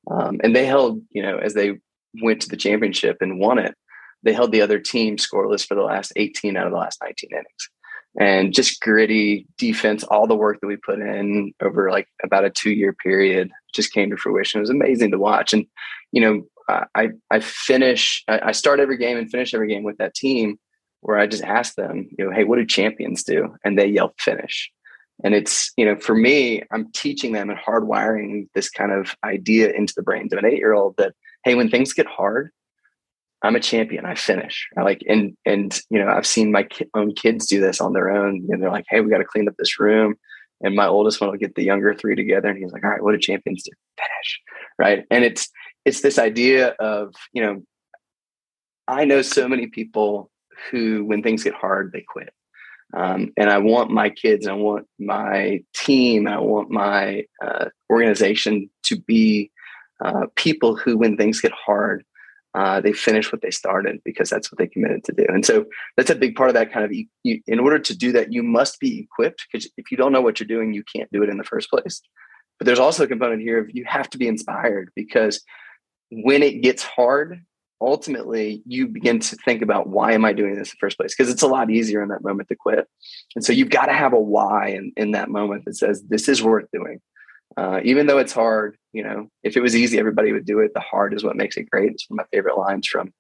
[0.09, 1.79] Um, and they held, you know, as they
[2.21, 3.75] went to the championship and won it,
[4.21, 7.29] they held the other team scoreless for the last 18 out of the last 19
[7.31, 7.69] innings
[8.19, 12.49] and just gritty defense, all the work that we put in over like about a
[12.49, 14.59] two year period just came to fruition.
[14.59, 15.53] It was amazing to watch.
[15.53, 15.65] And,
[16.11, 16.43] you know,
[16.95, 20.57] I, I finish, I start every game and finish every game with that team
[21.01, 23.55] where I just ask them, you know, hey, what do champions do?
[23.65, 24.71] And they yell finish.
[25.23, 29.71] And it's, you know, for me, I'm teaching them and hardwiring this kind of idea
[29.71, 32.51] into the brains of an eight year old that, hey, when things get hard,
[33.43, 34.05] I'm a champion.
[34.05, 34.69] I finish.
[34.77, 37.93] I like and and you know I've seen my ki- own kids do this on
[37.93, 38.47] their own.
[38.49, 40.15] And they're like, "Hey, we got to clean up this room,"
[40.63, 43.03] and my oldest one will get the younger three together and he's like all right
[43.03, 44.41] what do champions do finish
[44.79, 45.49] right and it's
[45.85, 47.61] it's this idea of you know
[48.87, 50.31] i know so many people
[50.71, 52.33] who when things get hard they quit
[52.95, 58.69] um, and i want my kids i want my team i want my uh, organization
[58.83, 59.51] to be
[60.03, 62.03] uh, people who when things get hard
[62.55, 65.25] uh, they finish what they started because that's what they committed to do.
[65.27, 65.65] And so
[65.97, 66.91] that's a big part of that kind of,
[67.23, 70.21] you, in order to do that, you must be equipped because if you don't know
[70.21, 72.01] what you're doing, you can't do it in the first place.
[72.59, 75.43] But there's also a component here of you have to be inspired because
[76.11, 77.41] when it gets hard,
[77.81, 81.15] ultimately you begin to think about why am I doing this in the first place?
[81.15, 82.87] Because it's a lot easier in that moment to quit.
[83.35, 86.29] And so you've got to have a why in, in that moment that says, this
[86.29, 86.99] is worth doing.
[87.57, 90.71] Uh, even though it's hard, you know, if it was easy, everybody would do it.
[90.73, 91.91] The hard is what makes it great.
[91.91, 93.13] It's one of my favorite lines from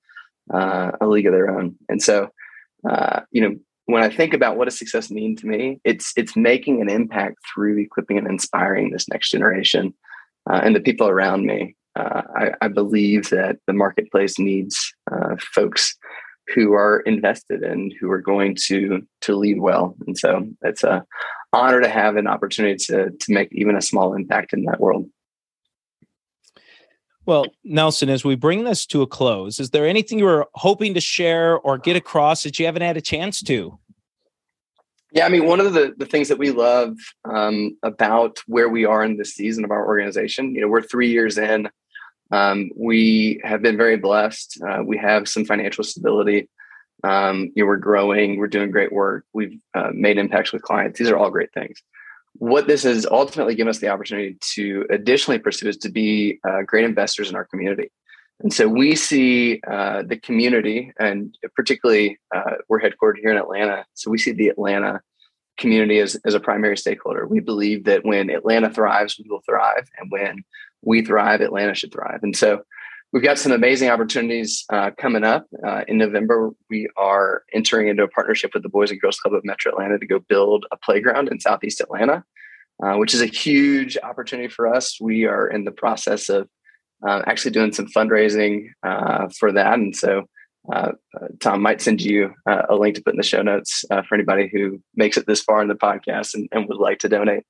[0.51, 1.75] uh, A League of Their Own.
[1.89, 2.29] And so,
[2.89, 3.55] uh, you know,
[3.85, 7.37] when I think about what does success mean to me, it's it's making an impact
[7.53, 9.93] through equipping and inspiring this next generation
[10.49, 11.75] uh, and the people around me.
[11.95, 14.95] Uh, I, I, believe that the marketplace needs
[15.53, 15.95] folks
[16.53, 19.95] who are invested and who are going to to lead well.
[20.07, 21.05] And so it's a
[21.51, 25.09] honor to have an opportunity to to make even a small impact in that world.
[27.25, 30.93] Well, Nelson, as we bring this to a close, is there anything you were hoping
[30.93, 33.79] to share or get across that you haven't had a chance to?
[35.13, 38.83] Yeah, I mean, one of the, the things that we love um, about where we
[38.83, 41.69] are in this season of our organization, you know, we're three years in.
[42.33, 44.61] Um, we have been very blessed.
[44.67, 46.49] Uh, we have some financial stability.
[47.03, 48.37] Um, you know, we're growing.
[48.37, 49.25] We're doing great work.
[49.33, 50.97] We've uh, made impacts with clients.
[50.97, 51.81] These are all great things
[52.33, 56.63] what this has ultimately given us the opportunity to additionally pursue is to be uh,
[56.65, 57.91] great investors in our community.
[58.39, 63.85] And so we see uh, the community, and particularly uh, we're headquartered here in Atlanta.
[63.93, 65.01] So we see the Atlanta
[65.57, 67.27] community as, as a primary stakeholder.
[67.27, 69.87] We believe that when Atlanta thrives, we will thrive.
[69.99, 70.43] And when
[70.83, 72.19] we thrive, Atlanta should thrive.
[72.23, 72.63] And so
[73.11, 75.45] we've got some amazing opportunities uh, coming up.
[75.65, 79.33] Uh, in November, we are entering into a partnership with the Boys and Girls Club
[79.33, 82.23] of Metro Atlanta to go build a playground in Southeast Atlanta,
[82.83, 84.99] uh, which is a huge opportunity for us.
[84.99, 86.49] We are in the process of
[87.07, 89.73] uh, actually doing some fundraising uh, for that.
[89.73, 90.23] And so
[90.71, 90.93] uh,
[91.41, 94.81] Tom might send you a link to put in the show notes for anybody who
[94.95, 97.43] makes it this far in the podcast and, and would like to donate.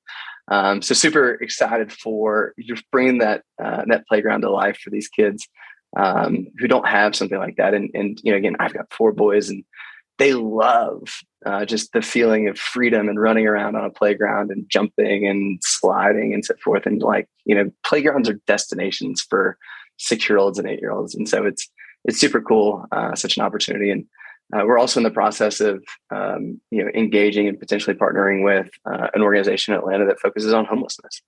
[0.49, 5.07] Um, so super excited for just bringing that uh, that playground to life for these
[5.07, 5.47] kids
[5.97, 7.73] um, who don't have something like that.
[7.73, 9.63] And and you know, again, I've got four boys, and
[10.17, 11.03] they love
[11.45, 15.59] uh, just the feeling of freedom and running around on a playground and jumping and
[15.63, 16.85] sliding and so forth.
[16.85, 19.57] And like you know, playgrounds are destinations for
[19.97, 21.69] six year olds and eight year olds, and so it's
[22.05, 24.05] it's super cool, uh, such an opportunity and.
[24.55, 25.83] Uh, we're also in the process of
[26.13, 30.53] um, you know engaging and potentially partnering with uh, an organization in Atlanta that focuses
[30.53, 31.21] on homelessness.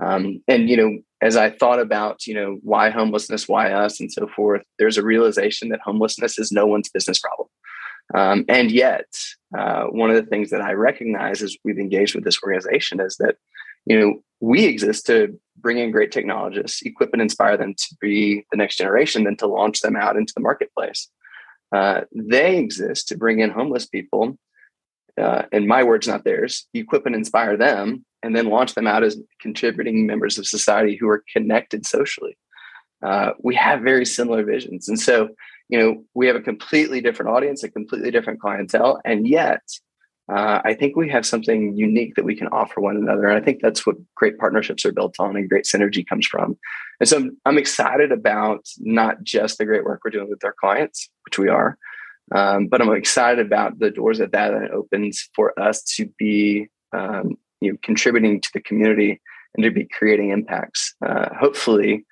[0.00, 4.10] Um, and you know, as I thought about you know why homelessness, why us, and
[4.10, 7.48] so forth, there's a realization that homelessness is no one's business problem.
[8.14, 9.06] Um, and yet,
[9.56, 13.16] uh, one of the things that I recognize as we've engaged with this organization is
[13.16, 13.36] that
[13.86, 18.44] you know we exist to bring in great technologists, equip and inspire them to be
[18.50, 21.08] the next generation, then to launch them out into the marketplace.
[21.72, 24.36] Uh, they exist to bring in homeless people,
[25.20, 29.02] uh, in my words, not theirs, equip and inspire them, and then launch them out
[29.02, 32.36] as contributing members of society who are connected socially.
[33.02, 34.88] Uh, we have very similar visions.
[34.88, 35.30] And so,
[35.68, 39.62] you know, we have a completely different audience, a completely different clientele, and yet
[40.32, 43.26] uh, I think we have something unique that we can offer one another.
[43.26, 46.56] And I think that's what great partnerships are built on and great synergy comes from.
[47.00, 51.10] And so I'm excited about not just the great work we're doing with our clients,
[51.26, 51.76] which we are,
[52.34, 57.36] um, but I'm excited about the doors that that opens for us to be um,
[57.60, 59.20] you know, contributing to the community
[59.54, 62.06] and to be creating impacts, uh, hopefully,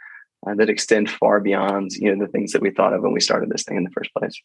[0.46, 3.20] uh, that extend far beyond you know the things that we thought of when we
[3.20, 4.40] started this thing in the first place.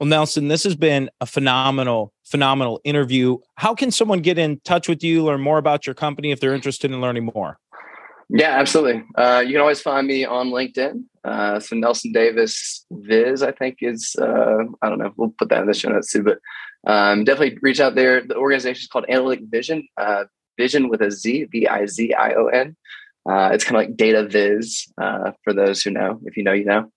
[0.00, 3.36] Well, Nelson, this has been a phenomenal, phenomenal interview.
[3.56, 6.54] How can someone get in touch with you, learn more about your company if they're
[6.54, 7.58] interested in learning more?
[8.30, 9.04] Yeah, absolutely.
[9.18, 11.04] Uh, you can always find me on LinkedIn.
[11.22, 15.60] Uh, so Nelson Davis Viz, I think is, uh, I don't know, we'll put that
[15.60, 16.38] in the show notes too, but
[16.86, 18.22] um, definitely reach out there.
[18.22, 20.24] The organization is called Analytic Vizion, uh,
[20.56, 22.74] Vision with a Z, V I Z I O N.
[23.28, 26.20] Uh, it's kind of like data viz uh, for those who know.
[26.24, 26.90] If you know, you know.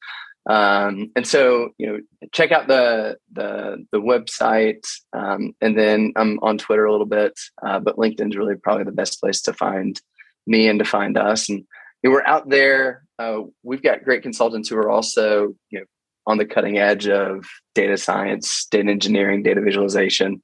[0.49, 1.99] Um, and so, you know,
[2.33, 7.39] check out the the the website, um, and then I'm on Twitter a little bit,
[7.65, 9.99] uh, but LinkedIn's really probably the best place to find
[10.45, 11.47] me and to find us.
[11.47, 13.05] And you know, we're out there.
[13.17, 15.85] Uh, we've got great consultants who are also, you know,
[16.27, 20.41] on the cutting edge of data science, data engineering, data visualization.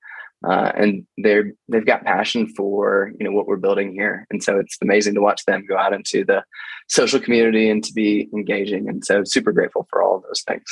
[0.48, 4.58] Uh, and they're they've got passion for you know what we're building here, and so
[4.58, 6.44] it's amazing to watch them go out into the
[6.88, 8.88] social community and to be engaging.
[8.88, 10.64] And so, super grateful for all of those things.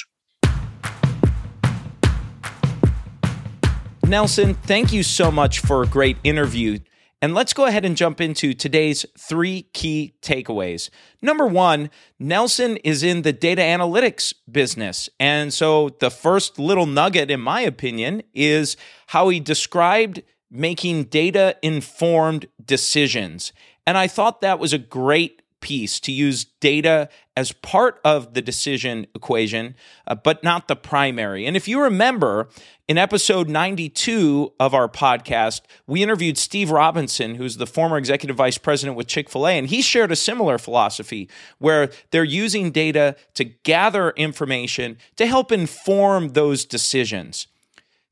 [4.08, 6.80] Nelson, thank you so much for a great interview.
[7.22, 10.92] And let's go ahead and jump into today's three key takeaways.
[11.22, 11.90] Number one,
[12.20, 15.10] Nelson is in the data analytics business.
[15.20, 21.58] And so the first little nugget, in my opinion, is how he described making data
[21.64, 23.52] informed decisions.
[23.88, 28.42] And I thought that was a great piece to use data as part of the
[28.42, 29.76] decision equation,
[30.08, 31.46] uh, but not the primary.
[31.46, 32.48] And if you remember,
[32.88, 38.58] in episode 92 of our podcast, we interviewed Steve Robinson, who's the former executive vice
[38.58, 43.18] president with Chick fil A, and he shared a similar philosophy where they're using data
[43.34, 47.48] to gather information to help inform those decisions.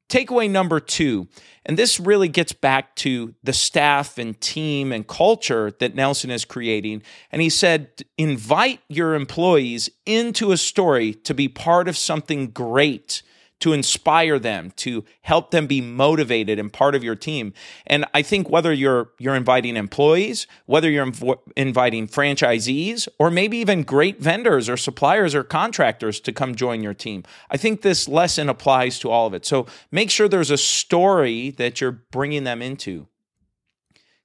[0.08, 1.28] Takeaway number two,
[1.66, 6.46] and this really gets back to the staff and team and culture that Nelson is
[6.46, 7.02] creating.
[7.32, 13.24] And he said, invite your employees into a story to be part of something great
[13.66, 17.52] to inspire them, to help them be motivated and part of your team.
[17.88, 23.58] And I think whether you're you're inviting employees, whether you're inv- inviting franchisees, or maybe
[23.58, 28.08] even great vendors or suppliers or contractors to come join your team, I think this
[28.08, 29.48] lesson applies to all of it.
[29.48, 33.08] So make sure there's a story that you're bringing them into.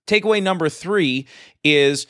[0.06, 1.26] Takeaway number three
[1.64, 2.06] is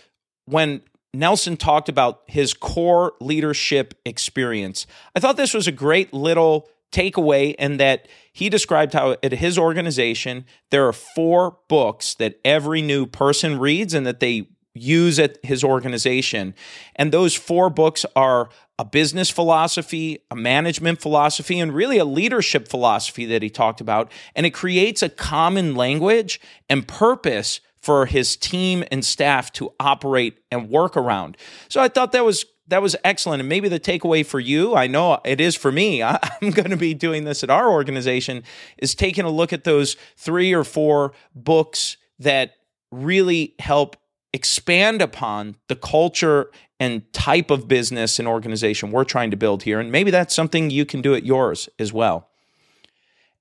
[0.46, 0.82] when
[1.14, 4.88] Nelson talked about his core leadership experience.
[5.14, 9.58] I thought this was a great little takeaway and that he described how at his
[9.58, 15.38] organization there are four books that every new person reads and that they use at
[15.44, 16.54] his organization
[16.96, 18.48] and those four books are
[18.80, 24.10] a business philosophy, a management philosophy, and really a leadership philosophy that he talked about.
[24.34, 30.38] And it creates a common language and purpose for his team and staff to operate
[30.50, 31.36] and work around.
[31.68, 33.40] So I thought that was that was excellent.
[33.40, 36.02] And maybe the takeaway for you, I know it is for me.
[36.02, 38.42] I'm going to be doing this at our organization,
[38.78, 42.54] is taking a look at those three or four books that
[42.90, 43.96] really help
[44.32, 49.78] expand upon the culture and type of business and organization we're trying to build here.
[49.80, 52.28] And maybe that's something you can do at yours as well.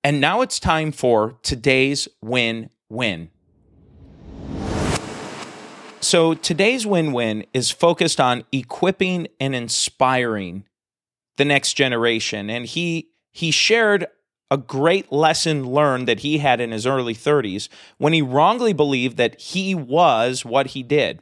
[0.03, 3.29] And now it's time for today's win win.
[6.09, 10.63] So today's win win is focused on equipping and inspiring
[11.37, 12.49] the next generation.
[12.49, 14.07] And he he shared
[14.49, 19.17] a great lesson learned that he had in his early 30s when he wrongly believed
[19.17, 21.21] that he was what he did,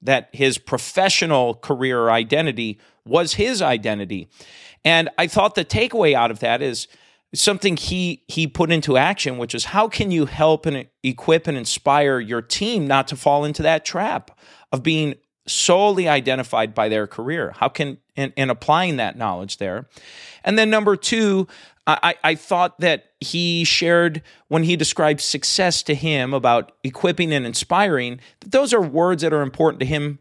[0.00, 4.28] that his professional career identity was his identity.
[4.84, 6.86] And I thought the takeaway out of that is
[7.34, 11.58] something he he put into action which is how can you help and equip and
[11.58, 14.30] inspire your team not to fall into that trap
[14.72, 15.14] of being
[15.46, 17.52] solely identified by their career?
[17.56, 19.88] How can in, in applying that knowledge there.
[20.44, 21.46] And then number two
[21.86, 27.46] I, I thought that he shared when he described success to him about equipping and
[27.46, 30.18] inspiring that those are words that are important to him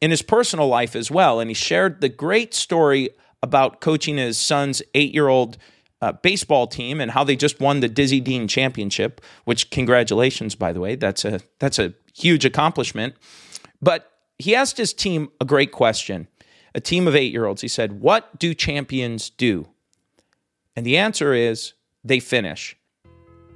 [0.00, 1.38] in his personal life as well.
[1.38, 3.10] And he shared the great story
[3.44, 5.56] about coaching his son's eight-year-old
[6.04, 10.70] uh, baseball team and how they just won the Dizzy Dean Championship, which congratulations, by
[10.70, 13.14] the way, that's a that's a huge accomplishment.
[13.80, 16.28] But he asked his team a great question.
[16.74, 17.62] A team of eight year olds.
[17.62, 19.68] He said, "What do champions do?"
[20.76, 21.72] And the answer is
[22.04, 22.76] they finish.